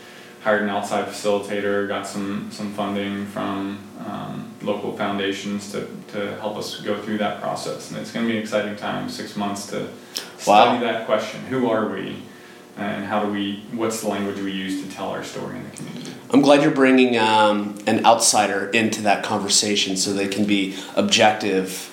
hired 0.43 0.63
an 0.63 0.69
outside 0.69 1.05
facilitator, 1.07 1.87
got 1.87 2.07
some, 2.07 2.49
some 2.51 2.73
funding 2.73 3.25
from 3.27 3.77
um, 4.07 4.47
local 4.63 4.97
foundations 4.97 5.71
to, 5.71 5.87
to 6.13 6.35
help 6.39 6.57
us 6.57 6.77
go 6.81 6.97
through 7.01 7.19
that 7.19 7.39
process. 7.41 7.91
And 7.91 7.99
it's 7.99 8.11
going 8.11 8.25
to 8.25 8.31
be 8.31 8.37
an 8.37 8.41
exciting 8.43 8.75
time, 8.75 9.09
six 9.09 9.35
months 9.35 9.67
to 9.67 9.87
Wow. 10.47 10.63
study 10.77 10.85
that 10.85 11.05
question 11.05 11.39
who 11.51 11.69
are 11.69 11.87
we? 11.87 12.23
And 12.77 13.05
how 13.05 13.25
do 13.25 13.31
we, 13.31 13.63
what's 13.73 14.01
the 14.01 14.07
language 14.07 14.39
we 14.39 14.51
use 14.51 14.83
to 14.83 14.89
tell 14.91 15.09
our 15.09 15.23
story 15.23 15.57
in 15.57 15.63
the 15.69 15.75
community? 15.75 16.11
I'm 16.31 16.41
glad 16.41 16.61
you're 16.61 16.71
bringing 16.71 17.17
um, 17.17 17.77
an 17.87 18.05
outsider 18.05 18.69
into 18.69 19.01
that 19.01 19.23
conversation 19.23 19.97
so 19.97 20.13
they 20.13 20.27
can 20.27 20.45
be 20.45 20.77
objective 20.95 21.89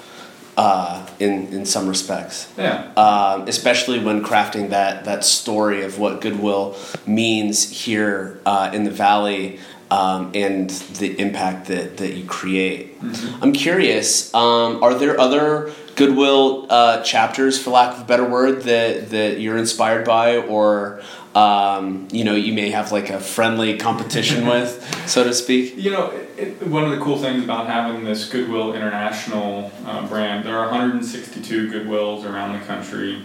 uh, 0.57 1.07
in 1.21 1.47
in 1.53 1.65
some 1.65 1.89
respects. 1.89 2.53
Yeah. 2.59 2.93
um, 2.97 3.47
especially 3.47 4.01
when 4.01 4.25
crafting 4.25 4.71
that 4.71 5.05
that 5.05 5.25
story 5.25 5.85
of 5.85 6.01
what 6.01 6.21
goodwill 6.21 6.77
means 7.07 7.71
here 7.71 8.41
uh, 8.45 8.71
in 8.75 8.83
the 8.83 8.91
valley 8.91 9.61
um, 9.91 10.31
and 10.35 10.71
the 10.71 11.19
impact 11.19 11.67
that, 11.69 11.97
that 11.97 12.15
you 12.15 12.25
create. 12.25 13.01
Mhm. 13.01 13.43
I'm 13.43 13.53
curious, 13.53 14.33
um, 14.35 14.83
are 14.83 14.95
there 14.95 15.19
other 15.19 15.73
goodwill 15.97 16.67
uh, 16.71 17.03
chapters, 17.03 17.61
for 17.61 17.71
lack 17.71 17.95
of 17.95 18.03
a 18.03 18.05
better 18.05 18.25
word, 18.25 18.63
that, 18.63 19.11
that 19.11 19.41
you're 19.41 19.57
inspired 19.57 20.05
by 20.05 20.37
or 20.37 21.01
um, 21.35 22.09
you 22.11 22.25
know 22.25 22.35
you 22.35 22.53
may 22.53 22.71
have 22.71 22.91
like 22.91 23.11
a 23.11 23.21
friendly 23.21 23.77
competition 23.77 24.47
with, 24.53 24.85
so 25.07 25.25
to 25.25 25.33
speak? 25.33 25.77
You 25.77 25.91
know, 25.91 26.13
it, 26.37 26.67
one 26.67 26.85
of 26.85 26.91
the 26.91 26.99
cool 26.99 27.19
things 27.19 27.45
about 27.45 27.67
having 27.67 28.05
this 28.05 28.29
Goodwill 28.29 28.75
International 28.75 29.71
uh, 29.87 30.07
brand, 30.09 30.45
there 30.45 30.59
are 30.59 30.67
162 30.67 31.71
Goodwills 31.71 32.25
around 32.25 32.59
the 32.59 32.65
country. 32.67 33.23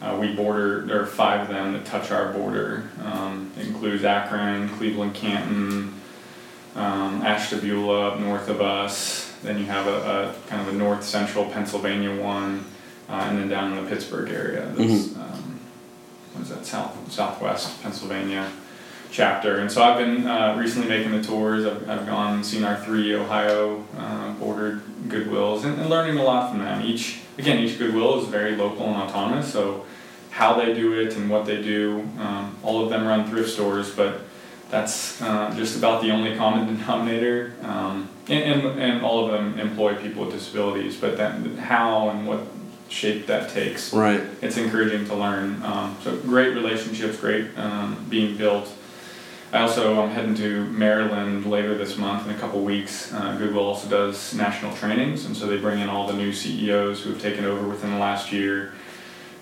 Uh, 0.00 0.16
we 0.18 0.32
border, 0.34 0.86
there 0.86 1.00
are 1.00 1.06
five 1.06 1.42
of 1.42 1.48
them 1.48 1.74
that 1.74 1.84
touch 1.84 2.10
our 2.10 2.32
border. 2.32 2.88
Um, 3.04 3.52
it 3.58 3.66
includes 3.66 4.02
Akron, 4.04 4.68
Cleveland, 4.70 5.14
Canton, 5.14 5.94
um, 6.74 7.22
Ashtabula 7.22 8.08
up 8.08 8.20
north 8.20 8.48
of 8.48 8.60
us. 8.62 9.30
Then 9.42 9.58
you 9.58 9.66
have 9.66 9.86
a, 9.86 9.90
a 9.90 10.48
kind 10.48 10.66
of 10.66 10.74
a 10.74 10.76
north 10.76 11.04
central 11.04 11.44
Pennsylvania 11.46 12.18
one, 12.22 12.64
uh, 13.08 13.26
and 13.28 13.38
then 13.38 13.48
down 13.48 13.76
in 13.76 13.84
the 13.84 13.90
Pittsburgh 13.90 14.30
area. 14.30 14.66
That's, 14.74 15.16
um, 15.16 15.60
what 16.32 16.42
is 16.42 16.48
that, 16.48 16.64
south, 16.64 17.12
southwest 17.12 17.82
Pennsylvania 17.82 18.50
chapter. 19.10 19.58
And 19.58 19.70
so 19.70 19.82
I've 19.82 19.98
been 19.98 20.26
uh, 20.26 20.56
recently 20.58 20.88
making 20.88 21.12
the 21.12 21.22
tours. 21.22 21.66
I've, 21.66 21.88
I've 21.90 22.06
gone 22.06 22.36
and 22.36 22.46
seen 22.46 22.64
our 22.64 22.76
three 22.76 23.14
Ohio 23.14 23.84
uh, 23.98 24.32
bordered 24.34 24.82
Goodwills 25.08 25.64
and, 25.64 25.80
and 25.80 25.90
learning 25.90 26.16
a 26.18 26.22
lot 26.22 26.50
from 26.50 26.60
them. 26.60 26.82
Each, 26.82 27.19
again, 27.38 27.58
each 27.58 27.78
Goodwill 27.78 28.20
is 28.22 28.28
very 28.28 28.56
local 28.56 28.86
and 28.86 28.96
autonomous. 28.96 29.52
So 29.52 29.86
how 30.30 30.54
they 30.54 30.74
do 30.74 30.98
it 31.00 31.16
and 31.16 31.28
what 31.28 31.44
they 31.46 31.60
do, 31.62 32.08
um, 32.18 32.56
all 32.62 32.82
of 32.82 32.90
them 32.90 33.06
run 33.06 33.28
thrift 33.28 33.50
stores, 33.50 33.90
but 33.90 34.20
that's 34.70 35.20
uh, 35.20 35.52
just 35.56 35.76
about 35.76 36.02
the 36.02 36.10
only 36.10 36.36
common 36.36 36.66
denominator. 36.78 37.54
Um, 37.62 38.08
and, 38.28 38.64
and, 38.64 38.80
and 38.80 39.02
all 39.02 39.24
of 39.24 39.32
them 39.32 39.58
employ 39.58 39.96
people 39.96 40.24
with 40.24 40.34
disabilities, 40.34 40.96
but 40.96 41.16
then 41.16 41.56
how 41.56 42.10
and 42.10 42.26
what 42.26 42.40
shape 42.88 43.26
that 43.26 43.50
takes 43.50 43.92
Right. 43.92 44.20
it's 44.42 44.56
encouraging 44.56 45.06
to 45.06 45.14
learn. 45.14 45.62
Um, 45.62 45.96
so 46.02 46.16
great 46.16 46.54
relationships, 46.54 47.16
great 47.16 47.46
um, 47.56 48.04
being 48.08 48.36
built. 48.36 48.72
I 49.52 49.62
also 49.62 50.00
I'm 50.00 50.10
heading 50.10 50.36
to 50.36 50.64
Maryland 50.66 51.44
later 51.44 51.76
this 51.76 51.96
month 51.96 52.28
in 52.28 52.34
a 52.34 52.38
couple 52.38 52.60
weeks. 52.60 53.12
Uh, 53.12 53.36
Goodwill 53.36 53.66
also 53.66 53.88
does 53.88 54.32
national 54.34 54.76
trainings, 54.76 55.24
and 55.24 55.36
so 55.36 55.46
they 55.46 55.58
bring 55.58 55.80
in 55.80 55.88
all 55.88 56.06
the 56.06 56.12
new 56.12 56.32
CEOs 56.32 57.02
who 57.02 57.10
have 57.10 57.20
taken 57.20 57.44
over 57.44 57.66
within 57.66 57.90
the 57.90 57.98
last 57.98 58.30
year. 58.30 58.74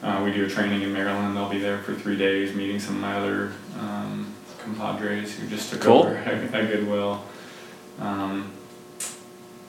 Uh, 0.03 0.23
we 0.25 0.33
do 0.33 0.47
a 0.47 0.49
training 0.49 0.81
in 0.81 0.95
Maryland. 0.95 1.37
They'll 1.37 1.51
be 1.51 1.59
there 1.59 1.79
for 1.79 1.95
three 1.95 2.17
days, 2.17 2.55
meeting 2.55 2.81
some 2.81 2.95
of 2.95 3.03
my 3.03 3.17
other 3.17 3.53
um, 3.79 4.33
compadres 4.59 5.37
who 5.37 5.47
just 5.47 5.71
took 5.71 5.83
Cool. 5.83 6.05
over 6.05 6.17
at, 6.17 6.55
at 6.55 6.71
Goodwill. 6.71 7.23
Um, 7.99 8.53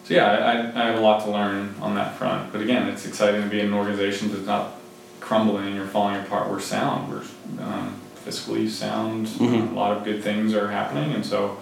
so 0.06 0.14
yeah, 0.14 0.26
I, 0.26 0.36
I, 0.38 0.84
I 0.84 0.86
have 0.88 1.00
a 1.00 1.02
lot 1.02 1.26
to 1.26 1.32
learn 1.32 1.76
on 1.82 1.96
that 1.96 2.16
front. 2.16 2.54
But 2.54 2.62
again, 2.62 2.88
it's 2.88 3.06
exciting 3.06 3.42
to 3.44 3.50
be 3.50 3.60
in 3.60 3.68
an 3.68 3.74
organization 3.74 4.32
that's 4.32 4.46
not 4.46 4.74
crumbling 5.20 5.78
or 5.78 5.88
falling 5.88 6.16
apart. 6.22 6.50
We're 6.50 6.62
sound. 6.62 7.12
We're 7.12 7.64
um, 7.64 8.00
fiscally 8.34 8.70
sound. 8.70 9.28
Mhm. 9.28 9.72
a 9.72 9.76
lot 9.76 9.96
of 9.98 10.04
good 10.04 10.24
things 10.24 10.54
are 10.54 10.70
happening, 10.70 11.14
and 11.14 11.26
so 11.26 11.58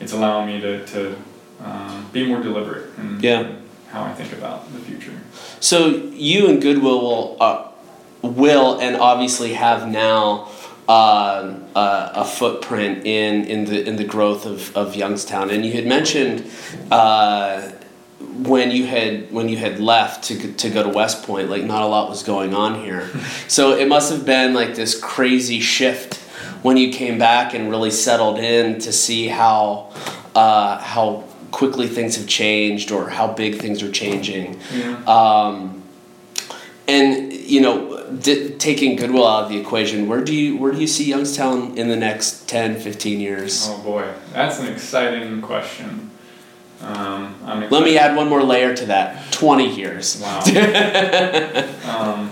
it's 0.00 0.12
allowing 0.12 0.46
me 0.46 0.60
to, 0.60 0.84
to 0.86 1.14
um, 1.64 2.06
be 2.12 2.26
more 2.26 2.40
deliberate 2.40 2.86
in 2.98 3.18
Yeah. 3.20 3.44
how 3.92 4.02
I 4.04 4.12
think 4.14 4.32
about 4.32 4.72
the 4.72 4.78
future. 4.80 5.12
So 5.60 5.78
you 6.14 6.48
and 6.48 6.60
Goodwill 6.60 7.00
will, 7.02 7.36
uh, 7.40 7.68
will 8.22 8.78
and 8.80 8.96
obviously 8.96 9.52
have 9.52 9.86
now 9.88 10.48
uh, 10.88 11.54
a, 11.76 12.10
a 12.16 12.24
footprint 12.24 13.06
in, 13.06 13.44
in 13.44 13.64
the 13.66 13.86
in 13.88 13.94
the 13.96 14.04
growth 14.04 14.44
of, 14.46 14.76
of 14.76 14.96
Youngstown. 14.96 15.48
And 15.50 15.64
you 15.64 15.72
had 15.72 15.86
mentioned 15.86 16.44
uh, 16.90 17.70
when 18.42 18.70
you 18.70 18.86
had 18.86 19.30
when 19.32 19.48
you 19.48 19.56
had 19.56 19.80
left 19.80 20.24
to 20.24 20.52
to 20.52 20.70
go 20.70 20.82
to 20.82 20.88
West 20.88 21.22
Point, 21.24 21.48
like 21.48 21.64
not 21.64 21.82
a 21.82 21.86
lot 21.86 22.08
was 22.08 22.22
going 22.22 22.54
on 22.54 22.82
here. 22.82 23.08
so 23.48 23.76
it 23.76 23.88
must 23.88 24.12
have 24.12 24.24
been 24.24 24.54
like 24.54 24.74
this 24.74 24.98
crazy 24.98 25.60
shift 25.60 26.16
when 26.62 26.76
you 26.76 26.92
came 26.92 27.18
back 27.18 27.54
and 27.54 27.70
really 27.70 27.90
settled 27.90 28.38
in 28.38 28.78
to 28.80 28.92
see 28.92 29.28
how 29.28 29.92
uh, 30.34 30.78
how 30.78 31.24
quickly 31.50 31.86
things 31.86 32.16
have 32.16 32.26
changed 32.26 32.90
or 32.90 33.10
how 33.10 33.32
big 33.32 33.60
things 33.60 33.82
are 33.82 33.90
changing. 33.92 34.58
Yeah. 34.72 34.96
Um, 35.04 35.82
and 36.88 37.32
you 37.32 37.60
know, 37.60 38.10
di- 38.12 38.50
taking 38.56 38.96
Goodwill 38.96 39.26
out 39.26 39.44
of 39.44 39.50
the 39.50 39.58
equation, 39.58 40.08
where 40.08 40.22
do 40.22 40.34
you 40.34 40.56
where 40.56 40.72
do 40.72 40.80
you 40.80 40.86
see 40.86 41.04
Youngstown 41.04 41.76
in 41.76 41.88
the 41.88 41.96
next 41.96 42.48
10, 42.48 42.80
15 42.80 43.20
years? 43.20 43.66
Oh 43.68 43.78
boy, 43.82 44.12
that's 44.32 44.58
an 44.58 44.66
exciting 44.66 45.40
question. 45.42 46.10
Um, 46.82 47.36
Let 47.70 47.84
me 47.84 47.96
add 47.96 48.16
one 48.16 48.28
more 48.28 48.42
layer 48.42 48.74
to 48.74 48.86
that. 48.86 49.32
Twenty 49.32 49.74
years. 49.74 50.20
Wow. 50.20 50.40
um, 51.86 52.30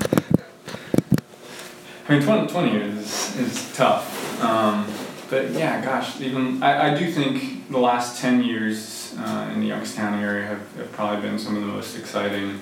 I 2.11 2.15
mean, 2.15 2.23
20, 2.23 2.49
20 2.49 2.73
years 2.73 2.95
is, 2.97 3.37
is 3.37 3.77
tough. 3.77 4.43
Um, 4.43 4.93
but 5.29 5.51
yeah, 5.53 5.81
gosh, 5.85 6.21
even 6.21 6.61
I, 6.61 6.91
I 6.91 6.99
do 6.99 7.09
think 7.09 7.71
the 7.71 7.79
last 7.79 8.21
10 8.21 8.43
years 8.43 9.15
uh, 9.17 9.49
in 9.55 9.61
the 9.61 9.69
Youngstown 9.69 10.21
area 10.21 10.45
have, 10.45 10.77
have 10.77 10.91
probably 10.91 11.21
been 11.21 11.39
some 11.39 11.55
of 11.55 11.63
the 11.63 11.69
most 11.69 11.97
exciting. 11.97 12.61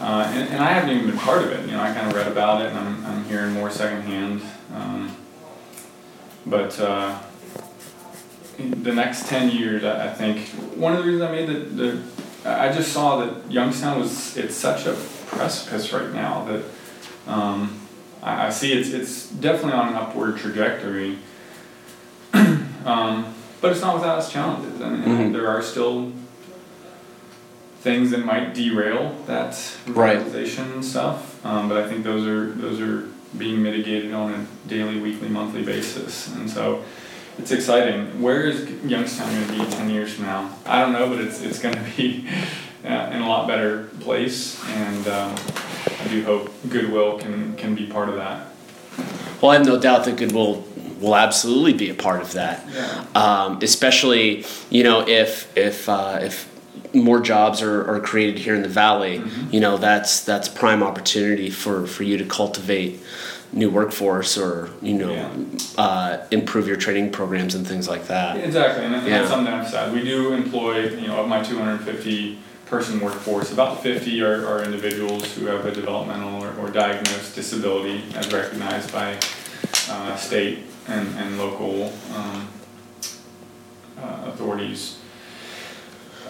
Uh, 0.00 0.28
and, 0.34 0.48
and 0.48 0.64
I 0.64 0.72
haven't 0.72 0.90
even 0.90 1.08
been 1.08 1.18
part 1.18 1.44
of 1.44 1.52
it. 1.52 1.66
You 1.66 1.72
know, 1.72 1.80
I 1.80 1.94
kind 1.94 2.08
of 2.08 2.14
read 2.14 2.26
about 2.26 2.62
it 2.62 2.70
and 2.70 2.78
I'm, 2.78 3.06
I'm 3.06 3.24
hearing 3.26 3.52
more 3.52 3.70
secondhand. 3.70 4.42
Um, 4.74 5.16
but 6.44 6.78
uh, 6.80 7.16
the 8.58 8.92
next 8.94 9.26
10 9.28 9.50
years, 9.50 9.84
I, 9.84 10.06
I 10.08 10.12
think 10.12 10.40
one 10.76 10.92
of 10.92 10.98
the 10.98 11.04
reasons 11.04 11.22
I 11.22 11.32
made 11.32 11.48
the, 11.48 11.58
the 11.60 12.02
I 12.46 12.70
just 12.72 12.92
saw 12.92 13.24
that 13.24 13.50
Youngstown 13.50 13.98
was 14.00 14.36
it's 14.36 14.54
such 14.54 14.86
a 14.86 14.94
precipice 15.26 15.92
right 15.92 16.12
now 16.12 16.44
that 16.44 16.62
um, 17.26 17.80
I, 18.22 18.46
I 18.46 18.50
see 18.50 18.72
it's 18.72 18.90
it's 18.90 19.30
definitely 19.30 19.72
on 19.72 19.88
an 19.88 19.94
upward 19.94 20.36
trajectory. 20.36 21.18
um, 22.84 23.34
but 23.62 23.72
it's 23.72 23.80
not 23.80 23.94
without 23.94 24.18
its 24.18 24.30
challenges, 24.30 24.78
and, 24.80 24.96
and 25.04 25.04
Mhm. 25.06 25.32
there 25.32 25.48
are 25.48 25.62
still 25.62 26.12
things 27.80 28.10
that 28.10 28.24
might 28.24 28.54
derail 28.54 29.14
that 29.26 29.58
Right. 29.86 30.18
revitalization 30.18 30.82
stuff. 30.84 31.44
Um, 31.46 31.68
but 31.68 31.78
I 31.78 31.88
think 31.88 32.04
those 32.04 32.26
are 32.26 32.46
those 32.52 32.80
are 32.80 33.08
being 33.38 33.62
mitigated 33.62 34.12
on 34.12 34.32
a 34.34 34.68
daily, 34.68 35.00
weekly, 35.00 35.28
monthly 35.28 35.62
basis, 35.62 36.32
and 36.34 36.48
so 36.50 36.84
it's 37.38 37.50
exciting. 37.50 38.20
Where 38.22 38.42
is 38.42 38.68
Youngstown 38.84 39.32
going 39.34 39.58
to 39.58 39.64
be 39.64 39.70
ten 39.70 39.90
years 39.90 40.12
from 40.14 40.26
now? 40.26 40.56
I 40.66 40.80
don't 40.80 40.92
know, 40.92 41.08
but 41.08 41.20
it's 41.20 41.40
it's 41.42 41.58
going 41.58 41.74
to 41.74 41.96
be 41.96 42.28
uh, 42.84 43.10
in 43.12 43.22
a 43.22 43.28
lot 43.28 43.46
better 43.48 43.84
place, 44.00 44.62
and 44.68 45.08
um, 45.08 45.34
I 46.00 46.08
do 46.08 46.24
hope 46.24 46.52
Goodwill 46.68 47.18
can 47.18 47.54
can 47.56 47.74
be 47.74 47.86
part 47.86 48.08
of 48.08 48.16
that. 48.16 48.48
Well, 49.40 49.50
I 49.50 49.54
have 49.56 49.66
no 49.66 49.78
doubt 49.78 50.04
that 50.04 50.16
Goodwill 50.16 50.64
will 51.00 51.16
absolutely 51.16 51.72
be 51.74 51.90
a 51.90 51.94
part 51.94 52.22
of 52.22 52.32
that. 52.32 52.64
Yeah. 52.72 53.04
Um, 53.14 53.58
especially, 53.62 54.44
you 54.70 54.84
know, 54.84 55.06
if 55.06 55.54
if 55.56 55.88
uh, 55.88 56.18
if 56.22 56.48
more 56.94 57.20
jobs 57.20 57.60
are, 57.60 57.84
are 57.90 58.00
created 58.00 58.38
here 58.38 58.54
in 58.54 58.62
the 58.62 58.68
valley, 58.68 59.18
Mhm. 59.18 59.52
you 59.52 59.58
know, 59.60 59.76
that's 59.76 60.20
that's 60.20 60.48
prime 60.48 60.82
opportunity 60.82 61.50
for, 61.50 61.86
for 61.88 62.04
you 62.04 62.16
to 62.18 62.24
cultivate 62.24 63.00
new 63.54 63.70
workforce 63.70 64.36
or 64.36 64.68
you 64.82 64.94
know 64.94 65.12
Yeah. 65.12 65.30
uh, 65.78 66.26
improve 66.30 66.66
your 66.66 66.76
training 66.76 67.10
programs 67.12 67.54
and 67.54 67.66
things 67.66 67.88
like 67.88 68.08
that. 68.08 68.36
Exactly, 68.36 68.84
and 68.84 68.94
that's 68.94 69.06
Yeah. 69.06 69.26
something 69.28 69.46
to 69.46 69.52
emphasize. 69.58 69.92
We 69.92 70.02
do 70.02 70.32
employ, 70.32 70.88
you 70.88 71.06
know, 71.06 71.16
of 71.22 71.28
my 71.28 71.42
250 71.42 72.38
person 72.66 72.98
workforce, 73.00 73.52
about 73.52 73.82
50 73.82 74.22
are, 74.22 74.46
are 74.46 74.62
individuals 74.64 75.32
who 75.34 75.46
have 75.46 75.64
a 75.66 75.70
developmental 75.70 76.42
or, 76.42 76.52
or 76.60 76.70
diagnosed 76.70 77.34
disability 77.34 78.02
as 78.16 78.32
recognized 78.32 78.92
by 78.92 79.16
uh, 79.90 80.16
state 80.16 80.60
and, 80.88 81.06
and 81.18 81.38
local 81.38 81.92
um, 82.16 82.48
uh, 84.02 84.28
authorities. 84.30 84.98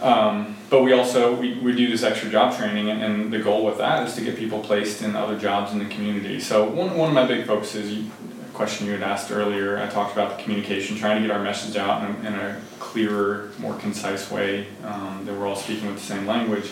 Um, 0.05 0.57
but 0.69 0.83
we 0.83 0.93
also 0.93 1.35
we, 1.35 1.55
we 1.61 1.75
do 1.75 1.89
this 1.89 2.03
extra 2.03 2.29
job 2.29 2.55
training 2.57 2.91
and, 2.91 3.03
and 3.03 3.33
the 3.33 3.39
goal 3.39 3.65
with 3.65 3.79
that 3.79 4.07
is 4.07 4.15
to 4.17 4.21
get 4.21 4.37
people 4.37 4.61
placed 4.61 5.01
in 5.03 5.17
other 5.17 5.39
jobs 5.39 5.73
in 5.73 5.79
the 5.79 5.87
community. 5.87 6.41
So 6.41 6.69
one, 6.69 6.95
one 6.97 7.09
of 7.09 7.15
my 7.15 7.25
big 7.27 7.47
focuses, 7.47 7.91
you, 7.91 8.11
a 8.47 8.53
question 8.53 8.87
you 8.87 8.93
had 8.93 9.03
asked 9.03 9.31
earlier, 9.31 9.79
I 9.79 9.87
talked 9.89 10.13
about 10.13 10.37
the 10.37 10.43
communication, 10.43 10.97
trying 10.99 11.23
to 11.23 11.27
get 11.27 11.35
our 11.35 11.43
message 11.43 11.77
out 11.77 12.03
in 12.09 12.27
a, 12.27 12.29
in 12.29 12.35
a 12.35 12.61
clearer, 12.81 13.51
more 13.59 13.75
concise 13.79 14.31
way 14.31 14.67
um, 14.85 15.23
that 15.25 15.35
we're 15.35 15.47
all 15.47 15.57
speaking 15.57 15.87
with 15.87 15.97
the 15.97 16.03
same 16.03 16.27
language. 16.27 16.69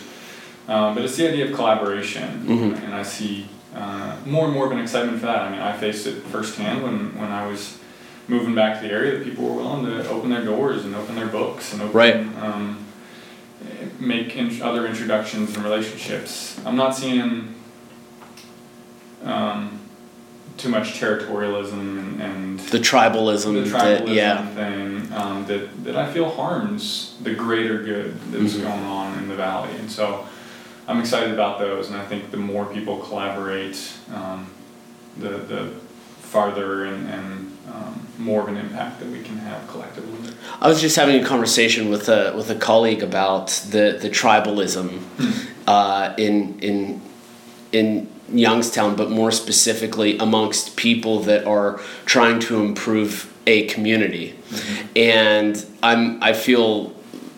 Um, 0.69 0.95
but 0.95 1.03
it's 1.05 1.17
the 1.17 1.27
idea 1.29 1.47
of 1.49 1.55
collaboration, 1.55 2.45
Mhm. 2.47 2.85
and 2.85 2.95
I 2.95 3.03
see 3.03 3.49
uh, 3.75 4.17
more 4.27 4.45
and 4.45 4.53
more 4.55 4.67
of 4.67 4.73
an 4.73 4.79
excitement 4.79 5.19
for 5.21 5.27
that. 5.27 5.39
I 5.43 5.51
mean, 5.51 5.61
I 5.61 5.73
faced 5.77 6.07
it 6.07 6.23
firsthand 6.25 6.83
when, 6.83 7.19
when 7.19 7.33
I 7.33 7.47
was 7.47 7.79
moving 8.29 8.55
back 8.55 8.81
to 8.81 8.87
the 8.87 8.93
area 8.93 9.17
that 9.19 9.25
people 9.25 9.45
were 9.49 9.55
willing 9.63 9.87
to 9.87 10.09
open 10.11 10.29
their 10.31 10.45
doors 10.45 10.85
and 10.85 10.95
open 10.95 11.15
their 11.17 11.27
books 11.27 11.73
and 11.73 11.81
open 11.83 11.95
Right. 11.97 12.17
um, 12.43 12.82
make 14.01 14.37
int- 14.37 14.63
other 14.63 14.87
introductions 14.87 15.55
and 15.57 15.65
relationships. 15.65 16.61
I'm 16.65 16.77
not 16.77 16.95
seeing 16.95 17.55
um, 19.25 19.79
too 20.57 20.69
much 20.69 20.95
territorialism 21.01 21.73
and, 21.73 22.21
and 22.21 22.61
The 22.61 22.79
tribalism, 22.79 23.55
the 23.65 23.71
that, 23.71 24.03
tribalism 24.05 24.15
yeah, 24.15 24.47
thing 24.55 25.13
um, 25.13 25.47
that, 25.47 25.85
that 25.85 25.97
I 25.97 26.13
feel 26.13 26.29
harms 26.31 27.17
the 27.23 27.35
greater 27.35 27.83
good 27.83 28.19
that's 28.31 28.55
Mhm. 28.55 28.63
going 28.63 28.85
on 28.85 29.19
in 29.19 29.29
the 29.29 29.35
valley. 29.37 29.71
And 29.79 29.91
so 29.91 30.27
I'm 30.89 31.01
excited 31.01 31.33
about 31.33 31.59
those, 31.59 31.89
and 31.89 31.97
I 31.97 32.05
think 32.05 32.31
the 32.31 32.37
more 32.37 32.67
people 32.67 32.99
collaborate, 32.99 33.79
um, 34.15 34.47
the, 35.19 35.29
the 35.31 35.73
farther 36.21 36.85
and, 36.87 37.09
and 37.09 37.59
um, 37.73 38.07
more 38.19 38.41
of 38.43 38.49
an 38.49 38.57
impact 38.57 38.99
that 39.01 39.09
we 39.09 39.23
can 39.23 39.37
have 39.39 39.67
collectively. 39.69 40.32
I 40.63 40.69
was 40.69 40.81
just 40.81 40.95
having 40.95 41.21
a 41.21 41.27
conversation 41.27 41.91
with 41.91 42.09
a 42.09 42.33
with 42.37 42.49
a 42.49 42.55
colleague 42.55 43.03
about 43.03 43.49
the 43.71 43.99
the 44.01 44.09
tribalism 44.09 45.01
uh, 45.67 46.15
in 46.17 46.57
in 46.61 47.01
in 47.73 48.09
Youngstown, 48.33 48.95
but 48.95 49.11
more 49.11 49.33
specifically 49.33 50.17
amongst 50.19 50.77
people 50.77 51.19
that 51.25 51.45
are 51.47 51.81
trying 52.07 52.39
to 52.41 52.61
improve 52.63 53.29
a 53.49 53.67
community, 53.67 54.37
and 54.95 55.67
I'm 55.83 56.23
I 56.23 56.33
feel 56.33 56.93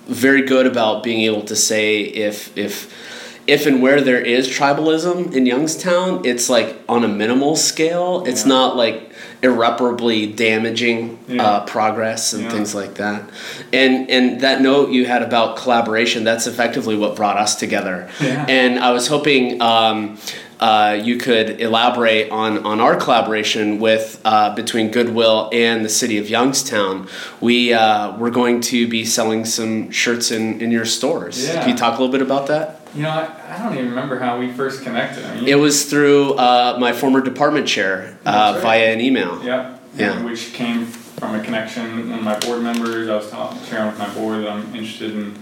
very 0.06 0.42
good 0.42 0.66
about 0.66 1.02
being 1.02 1.22
able 1.22 1.40
to 1.46 1.56
say 1.56 2.02
if 2.02 2.54
if 2.58 2.92
if 3.46 3.64
and 3.66 3.80
where 3.80 4.02
there 4.02 4.20
is 4.20 4.48
tribalism 4.48 5.32
in 5.32 5.46
Youngstown, 5.46 6.26
it's 6.26 6.50
like 6.50 6.76
on 6.90 7.04
a 7.04 7.08
minimal 7.08 7.56
scale. 7.56 8.22
It's 8.26 8.42
Yeah. 8.42 8.48
not 8.48 8.76
like 8.76 9.13
irreparably 9.44 10.26
damaging 10.26 11.18
Yeah. 11.28 11.42
uh, 11.46 11.60
progress 11.66 12.32
and 12.32 12.44
Yeah. 12.44 12.50
things 12.50 12.74
like 12.74 12.94
that. 12.94 13.22
And 13.72 14.10
and 14.10 14.40
that 14.40 14.62
note 14.62 14.90
you 14.90 15.04
had 15.04 15.22
about 15.22 15.56
collaboration, 15.56 16.24
that's 16.24 16.46
effectively 16.46 16.96
what 16.96 17.14
brought 17.14 17.36
us 17.36 17.54
together. 17.54 18.08
Yeah. 18.20 18.46
And 18.48 18.78
I 18.78 18.90
was 18.92 19.06
hoping 19.06 19.60
um, 19.60 20.16
uh, 20.60 21.00
you 21.02 21.16
could 21.16 21.60
elaborate 21.60 22.30
on, 22.30 22.64
on 22.64 22.80
our 22.80 22.96
collaboration 22.96 23.78
with 23.78 24.20
uh, 24.24 24.54
between 24.54 24.90
Goodwill 24.90 25.50
and 25.52 25.84
the 25.84 25.88
city 25.88 26.18
of 26.18 26.28
Youngstown. 26.28 27.08
We 27.40 27.72
uh, 27.72 28.16
we're 28.16 28.30
going 28.30 28.60
to 28.62 28.88
be 28.88 29.04
selling 29.04 29.44
some 29.44 29.90
shirts 29.90 30.30
in, 30.30 30.60
in 30.60 30.70
your 30.70 30.84
stores. 30.84 31.46
Yeah. 31.46 31.60
Can 31.60 31.70
you 31.70 31.76
talk 31.76 31.98
a 31.98 32.00
little 32.00 32.12
bit 32.12 32.22
about 32.22 32.46
that? 32.48 32.80
You 32.94 33.02
know, 33.02 33.10
I, 33.10 33.54
I 33.54 33.58
don't 33.58 33.74
even 33.74 33.88
remember 33.90 34.18
how 34.18 34.38
we 34.38 34.52
first 34.52 34.82
connected. 34.82 35.24
I 35.24 35.34
mean, 35.34 35.48
It 35.48 35.56
was 35.56 35.86
through 35.90 36.34
uh, 36.34 36.76
my 36.78 36.92
former 36.92 37.20
department 37.20 37.66
chair 37.66 38.16
uh, 38.24 38.52
right. 38.54 38.62
via 38.62 38.92
an 38.92 39.00
email. 39.00 39.42
Yep. 39.42 39.80
Yeah. 39.96 40.22
Which 40.24 40.52
came 40.52 40.86
from 40.86 41.34
a 41.34 41.42
connection. 41.42 42.12
Of 42.12 42.22
my 42.22 42.38
board 42.38 42.62
members, 42.62 43.08
I 43.08 43.16
was 43.16 43.30
talking, 43.30 43.60
sharing 43.64 43.88
with 43.88 43.98
my 43.98 44.12
board 44.14 44.44
that 44.44 44.50
I'm 44.50 44.74
interested 44.74 45.12
in 45.12 45.36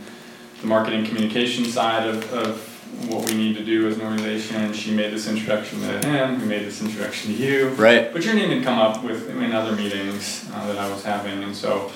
the 0.61 0.67
marketing 0.67 1.05
communication 1.05 1.65
side 1.65 2.09
of, 2.09 2.33
of 2.33 2.72
what 3.09 3.29
we 3.29 3.35
need 3.37 3.57
to 3.57 3.65
do 3.65 3.89
as 3.89 3.97
an 3.97 4.03
organization. 4.03 4.73
She 4.73 4.93
made 4.93 5.13
this 5.13 5.29
introduction 5.29 5.81
to 5.81 6.07
him, 6.07 6.37
who 6.37 6.47
made 6.47 6.65
this 6.65 6.81
introduction 6.81 7.35
to 7.35 7.39
you. 7.43 7.69
Right. 7.71 8.13
But 8.13 8.25
your 8.25 8.35
name 8.35 8.51
had 8.51 8.63
come 8.65 8.79
up 8.79 9.03
with 9.03 9.29
in 9.31 9.53
other 9.53 9.75
meetings 9.75 10.49
uh, 10.53 10.67
that 10.69 10.79
I 10.79 10.91
was 10.91 11.03
having, 11.05 11.43
and 11.43 11.55
so 11.57 11.91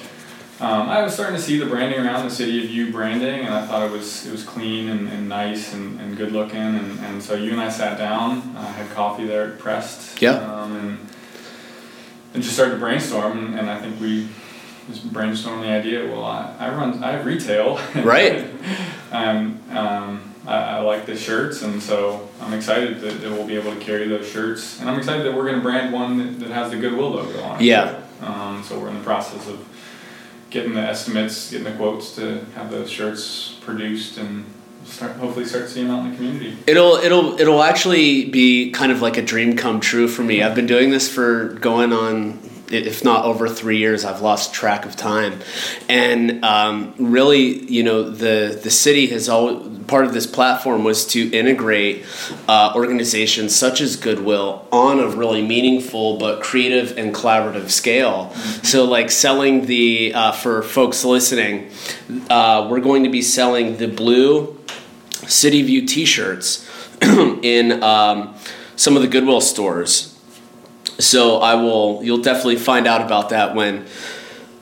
um, 0.59 0.89
I 0.89 1.03
was 1.03 1.13
starting 1.13 1.37
to 1.37 1.43
see 1.43 1.59
the 1.59 1.67
branding 1.67 2.01
around 2.01 2.25
the 2.25 2.31
city 2.35 2.65
of 2.65 2.71
you 2.71 2.91
branding, 2.91 3.45
and 3.45 3.53
I 3.55 3.67
thought 3.67 3.83
it 3.87 3.91
was 3.91 4.27
it 4.27 4.33
was 4.33 4.43
clean 4.43 4.89
and, 4.89 5.09
and 5.09 5.29
nice 5.29 5.75
and, 5.75 6.01
and 6.01 6.17
good 6.17 6.33
looking, 6.33 6.59
and, 6.59 6.99
and 7.01 7.23
so 7.23 7.35
you 7.35 7.53
and 7.53 7.61
I 7.61 7.69
sat 7.69 7.99
down, 7.99 8.39
uh, 8.57 8.67
had 8.73 8.89
coffee 8.91 9.27
there 9.27 9.53
at 9.53 9.59
Prest, 9.59 10.21
Yeah. 10.23 10.37
um, 10.37 10.77
and 10.77 10.99
and 12.35 12.43
just 12.43 12.55
started 12.55 12.73
to 12.73 12.79
brainstorm, 12.79 13.39
and, 13.39 13.59
and 13.59 13.71
I 13.71 13.79
think 13.81 14.01
we 14.01 14.29
just 14.89 15.11
brainstormed 15.13 15.63
the 15.63 15.69
idea. 15.69 16.07
Well, 16.07 16.25
I, 16.25 16.55
I 16.59 16.69
run 16.75 17.03
I 17.05 17.13
have 17.13 17.27
retail, 17.27 17.79
Right. 17.95 18.47
um, 19.13 19.61
um, 19.71 20.26
I, 20.47 20.77
I 20.77 20.79
like 20.79 21.07
the 21.07 21.17
shirts, 21.17 21.63
and 21.63 21.83
so 21.83 22.29
I'm 22.41 22.53
excited 22.53 23.01
that, 23.01 23.21
that 23.21 23.31
we'll 23.31 23.47
be 23.47 23.57
able 23.57 23.75
to 23.75 23.81
carry 23.81 24.09
those 24.09 24.29
shirts, 24.29 24.81
and 24.81 24.89
I'm 24.89 24.99
excited 24.99 25.27
that 25.27 25.35
we're 25.35 25.45
going 25.45 25.57
to 25.57 25.63
brand 25.63 25.93
one 25.93 26.19
that, 26.19 26.41
that 26.41 26.51
has 26.51 26.71
the 26.71 26.77
Goodwill 26.77 27.11
logo 27.11 27.43
on 27.43 27.61
it. 27.61 27.65
Yeah. 27.65 28.01
Um, 28.23 28.63
so 28.63 28.79
we're 28.79 28.89
in 28.89 28.99
the 28.99 29.05
process 29.05 29.49
of 29.49 29.67
getting 30.51 30.75
the 30.75 30.81
estimates, 30.81 31.51
getting 31.51 31.65
the 31.65 31.73
quotes 31.73 32.15
to 32.17 32.45
have 32.55 32.71
those 32.71 32.91
shirts 32.91 33.57
produced, 33.61 34.19
and 34.19 34.45
start 34.85 35.17
hopefully 35.17 35.45
start 35.45 35.69
seeing 35.69 35.89
them 35.89 35.97
out 35.97 36.05
in 36.05 36.11
the 36.13 36.17
community. 36.17 36.57
It'll 36.67 36.95
it'll 36.95 37.39
it'll 37.41 37.63
actually 37.63 38.27
be 38.27 38.71
kind 38.71 38.93
of 38.93 39.03
like 39.03 39.17
a 39.17 39.23
dream 39.23 39.57
come 39.57 39.81
true 39.81 40.07
for 40.07 40.23
me. 40.23 40.43
I've 40.43 40.55
been 40.55 40.67
doing 40.67 40.91
this 40.91 41.13
for 41.13 41.49
going 41.55 41.93
on 41.93 42.39
if 42.71 43.05
not 43.05 43.25
over 43.25 43.49
three 43.49 43.79
years, 43.79 44.05
I've 44.05 44.21
lost 44.21 44.53
track 44.53 44.85
of 44.85 44.97
time. 44.97 45.41
And 45.89 46.45
um, 46.45 46.95
really, 46.99 47.65
you 47.65 47.83
know, 47.83 48.11
the 48.11 48.59
the 48.63 48.71
city 48.71 49.07
has 49.09 49.29
always 49.29 49.77
part 49.87 50.05
of 50.05 50.13
this 50.13 50.27
platform 50.27 50.85
was 50.85 51.07
to 51.07 51.31
integrate 51.31 52.05
uh, 52.49 52.73
organizations 52.75 53.55
such 53.55 53.81
as 53.81 53.97
Goodwill 53.97 54.67
on 54.73 54.99
a 54.99 55.09
really 55.09 55.47
meaningful 55.47 56.19
but 56.19 56.43
creative 56.43 56.99
and 56.99 57.15
collaborative 57.15 57.71
scale. 57.71 58.31
Mm-hmm. 58.33 58.65
So, 58.65 58.85
like 58.85 59.11
selling 59.11 59.67
the 59.67 60.15
uh, 60.15 60.33
for 60.33 60.63
folks 60.63 61.05
listening, 61.05 61.71
uh, 62.29 62.67
we're 62.71 62.81
going 62.81 63.05
to 63.05 63.11
be 63.11 63.23
selling 63.23 63.77
the 63.77 63.89
blue 63.89 64.59
City 65.27 65.61
of 65.61 65.69
You 65.69 65.87
T-shirts 65.87 66.69
in 67.03 67.83
um, 67.83 68.35
some 68.77 68.97
of 68.97 69.03
the 69.03 69.09
Goodwill 69.09 69.41
stores 69.41 70.16
so 70.99 71.39
I 71.39 71.55
will. 71.55 72.03
You'll 72.03 72.23
definitely 72.23 72.57
find 72.57 72.87
out 72.87 73.03
about 73.03 73.31
that 73.31 73.55
when 73.55 73.87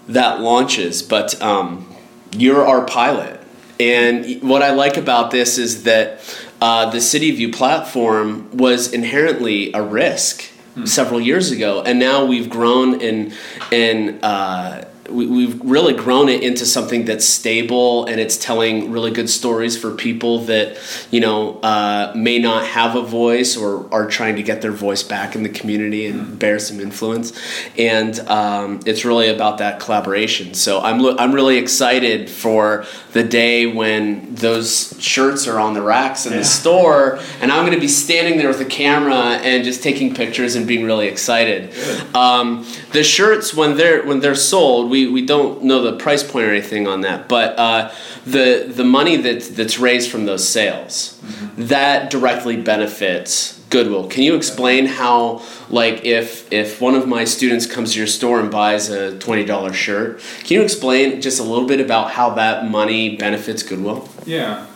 that 0.08 0.40
launches. 0.40 1.02
But 1.02 1.40
um, 1.40 1.92
you're 2.32 2.66
our 2.66 2.84
pilot, 2.84 3.40
and 3.78 4.42
what 4.42 4.62
I 4.62 4.72
like 4.72 4.96
about 4.96 5.30
this 5.30 5.58
is 5.58 5.84
that 5.84 6.20
uh, 6.60 6.90
the 6.90 7.00
City 7.00 7.30
of 7.30 7.38
You 7.38 7.52
platform 7.52 8.56
was 8.56 8.92
inherently 8.92 9.72
a 9.72 9.82
risk 9.82 10.44
hmm. 10.74 10.86
several 10.86 11.20
years 11.20 11.50
ago, 11.50 11.82
and 11.82 11.98
now 11.98 12.24
we've 12.24 12.50
grown 12.50 13.00
and 13.00 13.34
and. 13.70 14.18
Uh, 14.22 14.84
we, 15.10 15.46
have 15.46 15.60
really 15.60 15.92
grown 15.92 16.28
it 16.28 16.42
into 16.42 16.64
something 16.64 17.04
that's 17.04 17.24
stable 17.24 18.06
and 18.06 18.20
it's 18.20 18.36
telling 18.36 18.90
really 18.90 19.10
good 19.10 19.28
stories 19.28 19.76
for 19.76 19.90
people 19.90 20.40
that 20.40 20.78
you 21.10 21.20
know 21.20 21.58
uh, 21.60 22.12
may 22.16 22.38
not 22.38 22.66
have 22.66 22.96
a 22.96 23.02
voice 23.02 23.56
or 23.56 23.92
are 23.92 24.06
trying 24.06 24.36
to 24.36 24.42
get 24.42 24.62
their 24.62 24.72
voice 24.72 25.02
back 25.02 25.34
in 25.34 25.42
the 25.42 25.48
community 25.48 26.06
and 26.06 26.20
mm-hmm. 26.20 26.34
bear 26.36 26.58
some 26.58 26.80
influence 26.80 27.32
and 27.76 28.20
um, 28.28 28.80
it's 28.86 29.04
really 29.04 29.28
about 29.28 29.58
that 29.58 29.78
collaboration 29.80 30.54
so 30.54 30.80
I'm, 30.80 30.98
lo- 30.98 31.16
I'm 31.18 31.32
really 31.32 31.58
excited 31.58 32.30
for 32.30 32.84
the 33.12 33.24
day 33.24 33.66
when 33.66 34.34
those 34.34 34.96
shirts 35.00 35.46
are 35.46 35.58
on 35.58 35.74
the 35.74 35.82
racks 35.82 36.26
in 36.26 36.32
yeah. 36.32 36.38
the 36.38 36.44
store 36.44 37.18
and 37.40 37.52
i'm 37.52 37.64
going 37.64 37.74
to 37.74 37.80
be 37.80 37.88
standing 37.88 38.38
there 38.38 38.48
with 38.48 38.60
a 38.60 38.64
camera 38.64 39.14
and 39.14 39.64
just 39.64 39.82
taking 39.82 40.14
pictures 40.14 40.54
and 40.54 40.66
being 40.66 40.84
really 40.84 41.08
excited 41.08 41.72
um, 42.14 42.66
the 42.92 43.04
shirts 43.04 43.54
when 43.54 43.76
they're 43.76 44.04
when 44.04 44.20
they're 44.20 44.34
sold 44.34 44.90
we, 44.94 45.08
we 45.08 45.26
don't 45.26 45.64
know 45.64 45.82
the 45.82 45.96
price 46.04 46.22
point 46.22 46.46
or 46.46 46.50
anything 46.50 46.86
on 46.86 47.00
that, 47.00 47.28
but 47.28 47.58
uh, 47.58 47.92
the 48.24 48.72
the 48.80 48.84
money 48.84 49.16
that 49.16 49.40
that's 49.56 49.76
raised 49.78 50.08
from 50.12 50.24
those 50.24 50.46
sales 50.46 50.94
mm-hmm. 50.94 51.66
that 51.66 52.10
directly 52.10 52.56
benefits 52.56 53.60
Goodwill. 53.70 54.06
Can 54.06 54.22
you 54.22 54.36
explain 54.36 54.86
how, 54.86 55.42
like, 55.68 56.04
if 56.04 56.52
if 56.52 56.80
one 56.80 56.94
of 56.94 57.08
my 57.08 57.24
students 57.24 57.66
comes 57.66 57.92
to 57.92 57.98
your 57.98 58.06
store 58.06 58.38
and 58.38 58.50
buys 58.50 58.88
a 58.88 59.18
twenty 59.18 59.44
dollar 59.44 59.72
shirt, 59.72 60.22
can 60.44 60.52
you 60.56 60.62
explain 60.62 61.20
just 61.20 61.40
a 61.40 61.42
little 61.42 61.66
bit 61.66 61.80
about 61.80 62.12
how 62.12 62.30
that 62.34 62.70
money 62.70 63.16
benefits 63.16 63.62
Goodwill? 63.64 64.08
Yeah. 64.24 64.66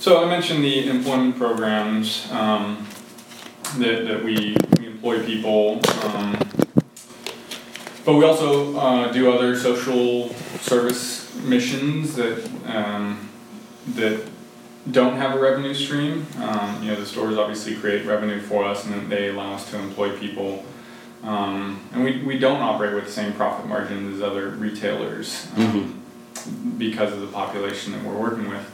So 0.00 0.22
I 0.22 0.28
mentioned 0.28 0.62
the 0.62 0.90
employment 0.90 1.38
programs 1.38 2.30
um, 2.30 2.86
that, 3.78 4.04
that 4.06 4.22
we, 4.22 4.54
we 4.78 4.86
employ 4.88 5.24
people. 5.24 5.80
Um, 6.04 6.65
but 8.06 8.14
we 8.14 8.24
also 8.24 8.76
uh, 8.76 9.12
do 9.12 9.32
other 9.32 9.58
social 9.58 10.32
service 10.60 11.34
missions 11.42 12.14
that 12.14 12.48
um, 12.66 13.28
that 13.94 14.24
don't 14.92 15.16
have 15.16 15.34
a 15.34 15.40
revenue 15.40 15.74
stream. 15.74 16.24
Um, 16.38 16.82
you 16.82 16.92
know, 16.92 17.00
the 17.00 17.04
stores 17.04 17.36
obviously 17.36 17.74
create 17.74 18.06
revenue 18.06 18.40
for 18.40 18.64
us, 18.64 18.84
and 18.84 18.94
then 18.94 19.08
they 19.08 19.30
allow 19.30 19.54
us 19.54 19.68
to 19.72 19.78
employ 19.78 20.16
people. 20.16 20.64
Um, 21.24 21.80
and 21.92 22.04
we, 22.04 22.22
we 22.22 22.38
don't 22.38 22.60
operate 22.60 22.94
with 22.94 23.06
the 23.06 23.10
same 23.10 23.32
profit 23.32 23.66
margins 23.66 24.16
as 24.16 24.22
other 24.22 24.50
retailers 24.50 25.48
um, 25.56 25.66
mm-hmm. 25.66 26.78
because 26.78 27.12
of 27.12 27.20
the 27.20 27.26
population 27.26 27.92
that 27.92 28.04
we're 28.04 28.16
working 28.16 28.48
with. 28.48 28.70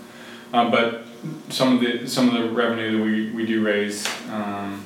Um, 0.52 0.70
but 0.70 1.06
some 1.48 1.74
of 1.74 1.80
the 1.80 2.06
some 2.06 2.28
of 2.28 2.34
the 2.34 2.50
revenue 2.50 2.98
that 2.98 3.02
we, 3.02 3.30
we 3.30 3.46
do 3.46 3.64
raise 3.64 4.06
um, 4.30 4.84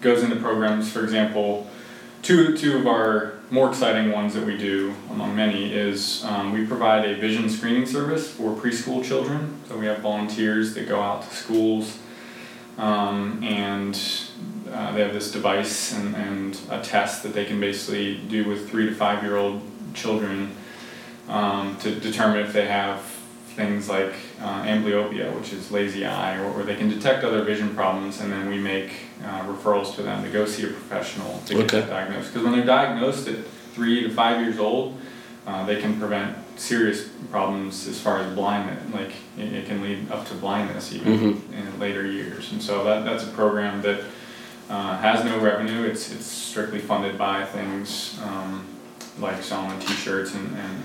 goes 0.00 0.24
into 0.24 0.34
programs. 0.34 0.90
For 0.90 1.04
example, 1.04 1.70
two 2.26 2.56
two 2.56 2.76
of 2.76 2.88
our 2.88 3.34
more 3.50 3.68
exciting 3.68 4.10
ones 4.10 4.34
that 4.34 4.44
we 4.44 4.58
do, 4.58 4.92
among 5.10 5.36
many, 5.36 5.72
is 5.72 6.24
um, 6.24 6.52
we 6.52 6.66
provide 6.66 7.04
a 7.04 7.14
vision 7.14 7.48
screening 7.48 7.86
service 7.86 8.28
for 8.28 8.52
preschool 8.56 9.04
children. 9.04 9.60
So 9.68 9.78
we 9.78 9.86
have 9.86 10.00
volunteers 10.00 10.74
that 10.74 10.88
go 10.88 11.00
out 11.00 11.22
to 11.22 11.32
schools 11.32 11.98
um, 12.78 13.40
and 13.44 13.94
uh, 14.72 14.90
they 14.90 15.02
have 15.02 15.12
this 15.12 15.30
device 15.30 15.92
and, 15.94 16.16
and 16.16 16.60
a 16.70 16.82
test 16.82 17.22
that 17.22 17.32
they 17.32 17.44
can 17.44 17.60
basically 17.60 18.16
do 18.16 18.48
with 18.48 18.68
three 18.68 18.86
to 18.86 18.94
five 18.96 19.22
year 19.22 19.36
old 19.36 19.62
children 19.94 20.50
um, 21.28 21.76
to 21.76 21.94
determine 21.94 22.44
if 22.44 22.52
they 22.52 22.66
have 22.66 23.02
things 23.54 23.88
like 23.88 24.14
uh, 24.40 24.64
amblyopia, 24.64 25.32
which 25.38 25.52
is 25.52 25.70
lazy 25.70 26.04
eye, 26.04 26.36
or, 26.38 26.46
or, 26.52 26.62
they 26.64 26.74
can 26.74 26.90
detect 26.90 27.24
other 27.24 27.42
vision 27.42 27.74
problems, 27.74 28.20
and 28.20 28.30
then 28.30 28.50
we 28.50 28.58
make 28.58 29.05
uh, 29.24 29.44
referrals 29.46 29.94
to 29.94 30.02
them 30.02 30.22
to 30.22 30.30
go 30.30 30.44
see 30.44 30.64
a 30.64 30.68
professional 30.68 31.40
to 31.46 31.54
get 31.54 31.64
okay. 31.64 31.80
that 31.80 31.90
diagnosed. 31.90 32.32
Because 32.32 32.44
when 32.44 32.52
they're 32.56 32.66
diagnosed 32.66 33.28
at 33.28 33.44
three 33.72 34.02
to 34.02 34.10
five 34.10 34.40
years 34.40 34.58
old, 34.58 34.98
uh, 35.46 35.64
they 35.64 35.80
can 35.80 35.98
prevent 35.98 36.36
serious 36.58 37.08
problems 37.30 37.86
as 37.86 38.00
far 38.00 38.20
as 38.20 38.34
blindness. 38.34 38.82
Like 38.92 39.12
it, 39.38 39.66
can 39.66 39.82
lead 39.82 40.10
up 40.10 40.26
to 40.28 40.34
blindness 40.34 40.92
even 40.92 41.18
mm-hmm. 41.18 41.54
in 41.54 41.78
later 41.78 42.06
years. 42.06 42.52
And 42.52 42.62
so 42.62 42.84
that, 42.84 43.04
that's 43.04 43.24
a 43.24 43.30
program 43.30 43.82
that 43.82 44.00
uh, 44.68 44.96
has 44.98 45.24
no 45.24 45.38
revenue. 45.38 45.84
It's 45.84 46.12
it's 46.12 46.26
strictly 46.26 46.80
funded 46.80 47.16
by 47.16 47.44
things 47.44 48.18
um, 48.24 48.66
like 49.18 49.42
selling 49.42 49.78
T-shirts 49.80 50.34
and, 50.34 50.56
and 50.56 50.82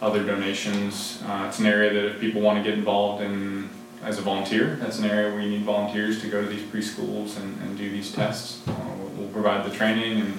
other 0.00 0.24
donations. 0.24 1.22
Uh, 1.26 1.46
it's 1.48 1.58
an 1.58 1.66
area 1.66 1.92
that 1.92 2.06
if 2.06 2.20
people 2.20 2.40
want 2.40 2.62
to 2.62 2.68
get 2.68 2.78
involved 2.78 3.22
in 3.22 3.68
as 4.02 4.18
a 4.18 4.22
volunteer, 4.22 4.76
that's 4.76 4.98
an 4.98 5.04
area 5.04 5.32
where 5.32 5.42
you 5.42 5.50
need 5.50 5.62
volunteers 5.62 6.20
to 6.22 6.28
go 6.28 6.42
to 6.42 6.48
these 6.48 6.62
preschools 6.62 7.36
and, 7.36 7.60
and 7.62 7.76
do 7.76 7.90
these 7.90 8.12
tests. 8.12 8.66
Uh, 8.66 8.74
we'll, 8.98 9.08
we'll, 9.10 9.28
provide 9.28 9.70
the 9.70 9.74
training 9.74 10.20
and 10.20 10.38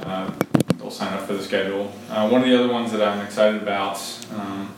uh, 0.00 0.32
they'll 0.78 0.90
sign 0.90 1.12
up 1.14 1.26
for 1.26 1.34
the 1.34 1.42
schedule. 1.42 1.92
Uh, 2.10 2.28
one 2.28 2.42
of 2.42 2.48
the 2.48 2.58
other 2.58 2.72
ones 2.72 2.92
that 2.92 3.02
I'm 3.02 3.24
excited 3.24 3.62
about 3.62 4.00
um, 4.34 4.74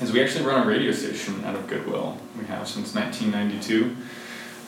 is 0.00 0.12
we 0.12 0.22
actually 0.22 0.44
run 0.44 0.62
a 0.62 0.66
radio 0.66 0.92
station 0.92 1.44
out 1.44 1.54
of 1.54 1.66
Goodwill. 1.68 2.18
We 2.38 2.44
have 2.46 2.68
since 2.68 2.94
1992. 2.94 3.96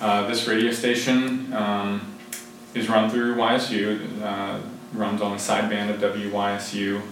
Uh, 0.01 0.27
this 0.29 0.47
radio 0.47 0.71
station 0.71 1.53
um, 1.53 2.15
is 2.75 2.89
run 2.89 3.11
through 3.11 3.37
YSU, 3.37 4.23
uh, 4.23 4.61
runs 4.93 5.21
on 5.21 5.33
the 5.33 5.39
sideband 5.39 5.91
of 5.91 6.01
WYSU 6.01 7.03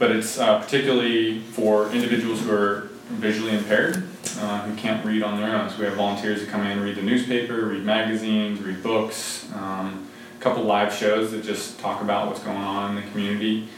but 0.00 0.10
it's 0.10 0.38
uh, 0.38 0.58
particularly 0.58 1.40
for 1.40 1.92
individuals 1.92 2.40
who 2.40 2.50
are 2.50 2.88
visually 3.10 3.54
impaired, 3.54 4.08
uh, 4.38 4.62
who 4.62 4.74
can't 4.76 5.04
read 5.04 5.22
on 5.22 5.40
their 5.40 5.54
own. 5.54 5.70
So 5.70 5.78
we 5.78 5.84
have 5.84 5.94
volunteers 5.94 6.40
who 6.40 6.46
come 6.46 6.66
in, 6.66 6.80
read 6.80 6.96
the 6.96 7.02
newspaper, 7.02 7.66
read 7.66 7.84
magazines, 7.84 8.60
read 8.60 8.82
books, 8.82 9.48
um, 9.54 10.08
a 10.38 10.42
couple 10.42 10.62
live 10.62 10.92
shows 10.92 11.32
that 11.32 11.44
just 11.44 11.78
talk 11.80 12.02
about 12.02 12.28
what's 12.28 12.42
going 12.42 12.56
on 12.56 12.96
in 12.96 13.04
the 13.04 13.10
community. 13.10 13.68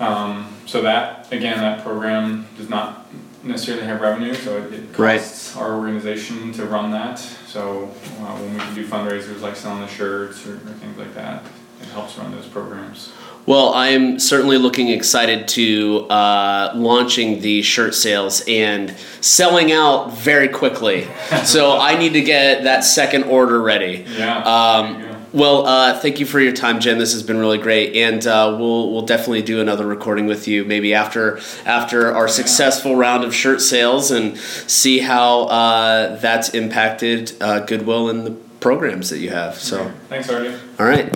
Um, 0.00 0.52
so 0.66 0.82
that 0.82 1.32
again, 1.32 1.58
that 1.58 1.82
program 1.82 2.46
does 2.56 2.68
not 2.68 3.06
necessarily 3.44 3.84
have 3.84 4.00
revenue, 4.00 4.34
so 4.34 4.58
it, 4.58 4.72
it 4.72 4.92
costs 4.92 5.54
right. 5.54 5.62
our 5.62 5.76
organization 5.76 6.52
to 6.52 6.66
run 6.66 6.90
that. 6.92 7.18
So 7.18 7.84
uh, 8.20 8.36
when 8.36 8.54
we 8.54 8.60
can 8.60 8.74
do 8.74 8.86
fundraisers 8.86 9.40
like 9.40 9.56
selling 9.56 9.80
the 9.80 9.88
shirts 9.88 10.46
or, 10.46 10.54
or 10.54 10.74
things 10.80 10.96
like 10.96 11.14
that, 11.14 11.44
it 11.80 11.88
helps 11.88 12.16
run 12.18 12.30
those 12.32 12.46
programs. 12.46 13.12
Well, 13.44 13.74
I'm 13.74 14.20
certainly 14.20 14.56
looking 14.56 14.88
excited 14.88 15.48
to 15.48 16.06
uh, 16.08 16.72
launching 16.76 17.40
the 17.40 17.62
shirt 17.62 17.94
sales 17.94 18.42
and 18.46 18.94
selling 19.20 19.72
out 19.72 20.12
very 20.12 20.48
quickly. 20.48 21.08
so 21.44 21.76
I 21.76 21.98
need 21.98 22.12
to 22.12 22.22
get 22.22 22.64
that 22.64 22.84
second 22.84 23.24
order 23.24 23.60
ready. 23.60 24.06
Yeah. 24.16 24.38
Um, 24.38 25.12
well, 25.32 25.66
uh, 25.66 25.98
thank 25.98 26.20
you 26.20 26.26
for 26.26 26.40
your 26.40 26.52
time, 26.52 26.78
Jen. 26.78 26.98
This 26.98 27.14
has 27.14 27.22
been 27.22 27.38
really 27.38 27.56
great, 27.56 27.96
and 27.96 28.24
uh, 28.26 28.54
we'll 28.58 28.92
we'll 28.92 29.06
definitely 29.06 29.40
do 29.40 29.60
another 29.60 29.86
recording 29.86 30.26
with 30.26 30.46
you 30.46 30.64
maybe 30.64 30.92
after 30.92 31.40
after 31.64 32.14
our 32.14 32.28
successful 32.28 32.96
round 32.96 33.24
of 33.24 33.34
shirt 33.34 33.62
sales 33.62 34.10
and 34.10 34.36
see 34.36 34.98
how 34.98 35.44
uh, 35.44 36.16
that's 36.16 36.50
impacted 36.50 37.32
uh, 37.40 37.60
Goodwill 37.60 38.10
in 38.10 38.24
the 38.24 38.32
programs 38.60 39.08
that 39.08 39.18
you 39.18 39.30
have. 39.30 39.54
So, 39.58 39.90
thanks, 40.08 40.28
Artie. 40.28 40.54
All 40.78 40.86
right. 40.86 41.10